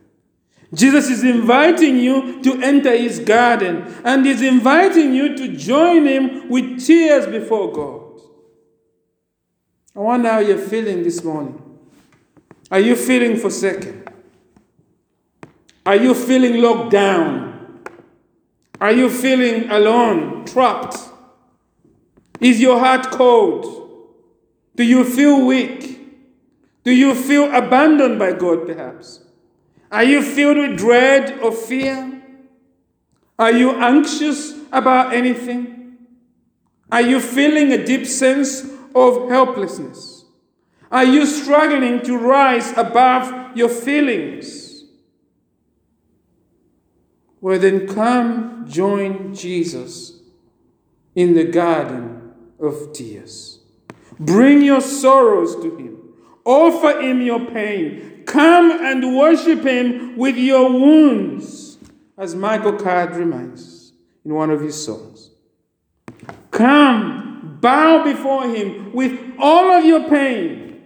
Jesus 0.72 1.08
is 1.08 1.24
inviting 1.24 1.96
you 1.96 2.40
to 2.42 2.62
enter 2.62 2.96
his 2.96 3.18
garden 3.18 3.92
and 4.04 4.24
he's 4.24 4.42
inviting 4.42 5.12
you 5.14 5.36
to 5.36 5.56
join 5.56 6.06
him 6.06 6.48
with 6.48 6.84
tears 6.84 7.26
before 7.26 7.72
God. 7.72 8.20
I 9.96 9.98
wonder 10.00 10.30
how 10.30 10.38
you're 10.38 10.58
feeling 10.58 11.02
this 11.02 11.24
morning. 11.24 11.60
Are 12.70 12.78
you 12.78 12.94
feeling 12.94 13.36
forsaken? 13.36 14.04
Are 15.84 15.96
you 15.96 16.14
feeling 16.14 16.62
locked 16.62 16.92
down? 16.92 17.80
Are 18.80 18.92
you 18.92 19.10
feeling 19.10 19.68
alone, 19.70 20.44
trapped? 20.44 20.96
Is 22.40 22.60
your 22.60 22.78
heart 22.78 23.10
cold? 23.10 24.14
Do 24.76 24.84
you 24.84 25.04
feel 25.04 25.44
weak? 25.44 25.99
Do 26.84 26.92
you 26.92 27.14
feel 27.14 27.54
abandoned 27.54 28.18
by 28.18 28.32
God, 28.32 28.66
perhaps? 28.66 29.20
Are 29.90 30.04
you 30.04 30.22
filled 30.22 30.56
with 30.56 30.78
dread 30.78 31.40
or 31.40 31.52
fear? 31.52 32.22
Are 33.38 33.52
you 33.52 33.72
anxious 33.72 34.54
about 34.72 35.12
anything? 35.12 35.96
Are 36.92 37.00
you 37.00 37.20
feeling 37.20 37.72
a 37.72 37.84
deep 37.84 38.06
sense 38.06 38.68
of 38.94 39.28
helplessness? 39.28 40.24
Are 40.90 41.04
you 41.04 41.24
struggling 41.24 42.02
to 42.02 42.16
rise 42.16 42.76
above 42.76 43.56
your 43.56 43.68
feelings? 43.68 44.84
Well, 47.40 47.58
then 47.58 47.86
come 47.86 48.66
join 48.68 49.34
Jesus 49.34 50.20
in 51.14 51.34
the 51.34 51.44
garden 51.44 52.32
of 52.58 52.92
tears. 52.92 53.60
Bring 54.18 54.62
your 54.62 54.80
sorrows 54.80 55.56
to 55.56 55.76
Him, 55.76 55.89
offer 56.44 57.00
Him 57.00 57.22
your 57.22 57.46
pain, 57.46 58.10
Come 58.30 58.70
and 58.70 59.16
worship 59.16 59.64
him 59.64 60.16
with 60.16 60.36
your 60.36 60.70
wounds, 60.70 61.78
as 62.16 62.34
Michael 62.34 62.74
Card 62.74 63.16
reminds 63.16 63.92
in 64.24 64.34
one 64.34 64.50
of 64.50 64.60
his 64.60 64.84
songs. 64.84 65.30
Come, 66.52 67.58
bow 67.60 68.04
before 68.04 68.48
him 68.48 68.92
with 68.92 69.18
all 69.36 69.72
of 69.72 69.84
your 69.84 70.08
pain. 70.08 70.80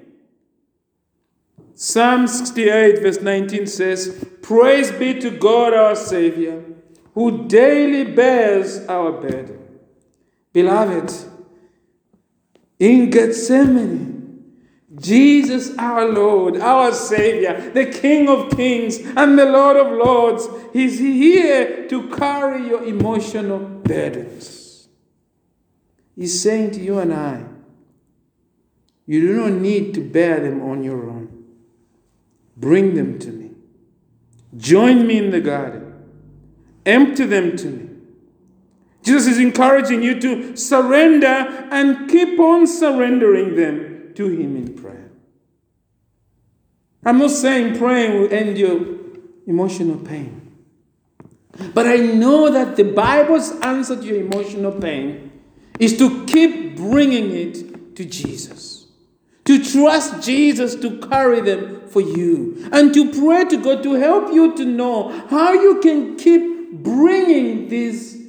Psalm 1.75 2.29
68, 2.29 3.03
verse 3.03 3.21
19 3.21 3.67
says, 3.67 4.25
Praise 4.41 4.91
be 4.93 5.21
to 5.21 5.31
God 5.31 5.75
our 5.75 5.97
Savior, 5.97 6.65
who 7.13 7.47
daily 7.47 8.05
bears 8.05 8.87
our 8.87 9.13
burden. 9.13 9.61
Beloved, 10.55 11.13
in 12.79 13.11
Gethsemane, 13.11 14.14
Jesus, 14.97 15.77
our 15.77 16.09
Lord, 16.09 16.57
our 16.59 16.93
Savior, 16.93 17.71
the 17.71 17.87
King 17.87 18.29
of 18.29 18.57
Kings 18.57 18.99
and 18.99 19.39
the 19.39 19.47
Lord 19.47 19.77
of 19.77 19.93
Lords, 19.93 20.47
He's 20.73 20.99
here 20.99 21.89
to 21.89 22.09
carry 22.11 22.69
your 22.69 22.85
emotional 22.85 23.59
burdens. 23.59 24.89
He's 26.15 26.41
saying 26.41 26.73
to 26.73 26.81
you 26.81 26.99
and 27.01 27.13
I, 27.13 27.45
you 29.07 29.21
do 29.21 29.35
not 29.35 29.61
need 29.61 29.95
to 29.95 30.01
bear 30.01 30.41
them 30.41 30.63
on 30.63 30.85
your 30.85 31.11
own. 31.11 31.45
Bring 32.57 32.95
them 32.95 33.19
to 33.19 33.31
me. 33.31 33.51
Join 34.57 35.07
me 35.07 35.19
in 35.19 35.31
the 35.31 35.41
garden. 35.41 35.93
Empty 36.87 37.27
them 37.27 37.57
to 37.57 37.67
me. 37.67 37.91
Jesus 39.03 39.35
is 39.35 39.39
encouraging 39.39 40.03
you 40.03 40.21
to 40.21 40.57
surrender 40.57 41.27
and 41.27 42.09
keep 42.09 42.39
on 42.39 42.67
surrendering 42.67 43.57
them 43.57 43.94
to 44.17 44.29
Him 44.29 44.57
in 44.57 44.75
prayer. 44.75 45.11
I'm 47.05 47.19
not 47.19 47.31
saying 47.31 47.79
praying 47.79 48.21
will 48.21 48.33
end 48.33 48.57
your 48.57 48.81
emotional 49.47 49.99
pain. 49.99 50.41
But 51.73 51.87
I 51.87 51.97
know 51.97 52.51
that 52.51 52.77
the 52.77 52.85
Bible's 52.85 53.51
answer 53.61 53.97
to 53.97 54.03
your 54.03 54.21
emotional 54.25 54.73
pain 54.73 55.31
is 55.79 55.97
to 55.99 56.25
keep 56.27 56.77
bringing 56.77 57.31
it 57.31 57.97
to 57.97 58.05
Jesus. 58.05 58.87
To 59.45 59.63
trust 59.63 60.25
Jesus 60.25 60.75
to 60.77 60.99
carry 61.01 61.41
them 61.43 61.87
for 61.89 62.01
you. 62.01 62.69
And 62.73 62.93
to 62.95 63.13
pray 63.13 63.45
to 63.45 63.57
God 63.59 63.83
to 63.83 63.93
help 63.95 64.33
you 64.33 64.57
to 64.57 64.65
know 64.65 65.11
how 65.29 65.53
you 65.53 65.81
can 65.81 66.17
keep 66.17 66.73
bringing 66.83 67.69
these 67.69 68.27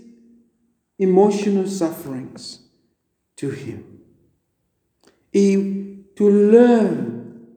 emotional 1.00 1.68
sufferings 1.68 2.60
to 3.38 3.50
Him. 3.50 3.85
To 5.36 6.30
learn 6.30 7.48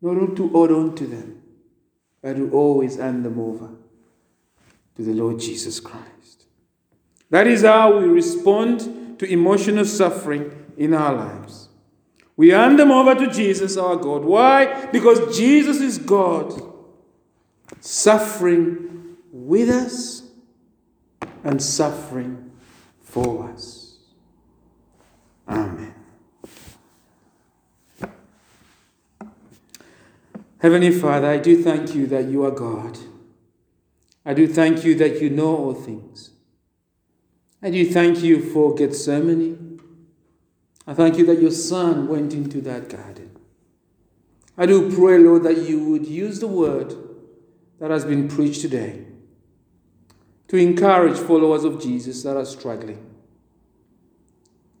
not 0.00 0.36
to 0.36 0.48
hold 0.50 0.70
on 0.70 0.94
to 0.94 1.06
them, 1.06 1.42
but 2.22 2.34
to 2.34 2.50
always 2.52 2.96
hand 2.96 3.24
them 3.24 3.40
over 3.40 3.70
to 4.96 5.02
the 5.02 5.12
Lord 5.12 5.40
Jesus 5.40 5.80
Christ. 5.80 6.44
That 7.30 7.48
is 7.48 7.62
how 7.62 7.98
we 7.98 8.04
respond 8.04 9.18
to 9.18 9.26
emotional 9.26 9.84
suffering 9.84 10.52
in 10.76 10.94
our 10.94 11.14
lives. 11.14 11.68
We 12.36 12.50
hand 12.50 12.78
them 12.78 12.92
over 12.92 13.14
to 13.16 13.26
Jesus, 13.32 13.76
our 13.76 13.96
God. 13.96 14.24
Why? 14.24 14.86
Because 14.86 15.36
Jesus 15.36 15.80
is 15.80 15.98
God, 15.98 16.52
suffering 17.80 19.16
with 19.32 19.68
us 19.68 20.22
and 21.42 21.60
suffering 21.60 22.52
for 23.00 23.50
us. 23.50 23.96
Amen. 25.48 25.93
Heavenly 30.64 30.92
Father, 30.92 31.26
I 31.26 31.36
do 31.36 31.62
thank 31.62 31.94
you 31.94 32.06
that 32.06 32.24
you 32.24 32.42
are 32.46 32.50
God. 32.50 32.96
I 34.24 34.32
do 34.32 34.48
thank 34.48 34.82
you 34.82 34.94
that 34.94 35.20
you 35.20 35.28
know 35.28 35.54
all 35.54 35.74
things. 35.74 36.30
I 37.62 37.68
do 37.68 37.84
thank 37.84 38.22
you 38.22 38.40
for 38.40 38.74
Gethsemane. 38.74 39.78
I 40.86 40.94
thank 40.94 41.18
you 41.18 41.26
that 41.26 41.38
your 41.38 41.50
son 41.50 42.08
went 42.08 42.32
into 42.32 42.62
that 42.62 42.88
garden. 42.88 43.36
I 44.56 44.64
do 44.64 44.90
pray, 44.90 45.18
Lord, 45.18 45.42
that 45.42 45.58
you 45.58 45.84
would 45.84 46.06
use 46.06 46.40
the 46.40 46.48
word 46.48 46.94
that 47.78 47.90
has 47.90 48.06
been 48.06 48.26
preached 48.26 48.62
today 48.62 49.04
to 50.48 50.56
encourage 50.56 51.18
followers 51.18 51.64
of 51.64 51.78
Jesus 51.78 52.22
that 52.22 52.38
are 52.38 52.46
struggling 52.46 53.04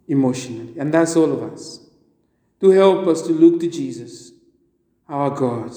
emotionally. 0.08 0.78
And 0.78 0.94
that's 0.94 1.14
all 1.14 1.30
of 1.30 1.42
us. 1.42 1.80
To 2.60 2.70
help 2.70 3.06
us 3.06 3.20
to 3.26 3.34
look 3.34 3.60
to 3.60 3.68
Jesus, 3.68 4.30
our 5.08 5.30
God, 5.30 5.72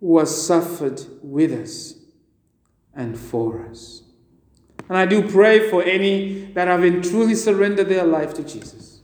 who 0.00 0.18
has 0.18 0.46
suffered 0.46 1.00
with 1.22 1.52
us 1.52 1.94
and 2.94 3.18
for 3.18 3.66
us. 3.66 4.02
And 4.88 4.96
I 4.96 5.06
do 5.06 5.28
pray 5.28 5.68
for 5.70 5.82
any 5.82 6.46
that 6.52 6.68
haven't 6.68 7.02
truly 7.02 7.34
surrendered 7.34 7.88
their 7.88 8.04
life 8.04 8.34
to 8.34 8.42
Jesus. 8.42 9.00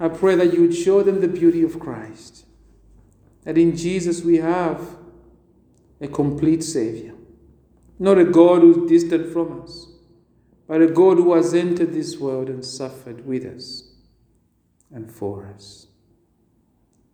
I 0.00 0.08
pray 0.08 0.34
that 0.36 0.52
you 0.52 0.62
would 0.62 0.74
show 0.74 1.02
them 1.02 1.20
the 1.20 1.28
beauty 1.28 1.62
of 1.62 1.80
Christ. 1.80 2.46
That 3.44 3.58
in 3.58 3.76
Jesus 3.76 4.22
we 4.22 4.36
have 4.36 4.96
a 6.00 6.08
complete 6.08 6.62
Savior 6.62 7.14
not 7.98 8.18
a 8.18 8.24
God 8.24 8.60
who's 8.60 8.88
distant 8.88 9.32
from 9.32 9.62
us, 9.62 9.88
but 10.66 10.82
a 10.82 10.86
God 10.86 11.16
who 11.16 11.34
has 11.34 11.52
entered 11.52 11.92
this 11.92 12.18
world 12.18 12.48
and 12.48 12.64
suffered 12.64 13.26
with 13.26 13.44
us 13.44 13.90
and 14.92 15.10
for 15.10 15.46
us. 15.46 15.87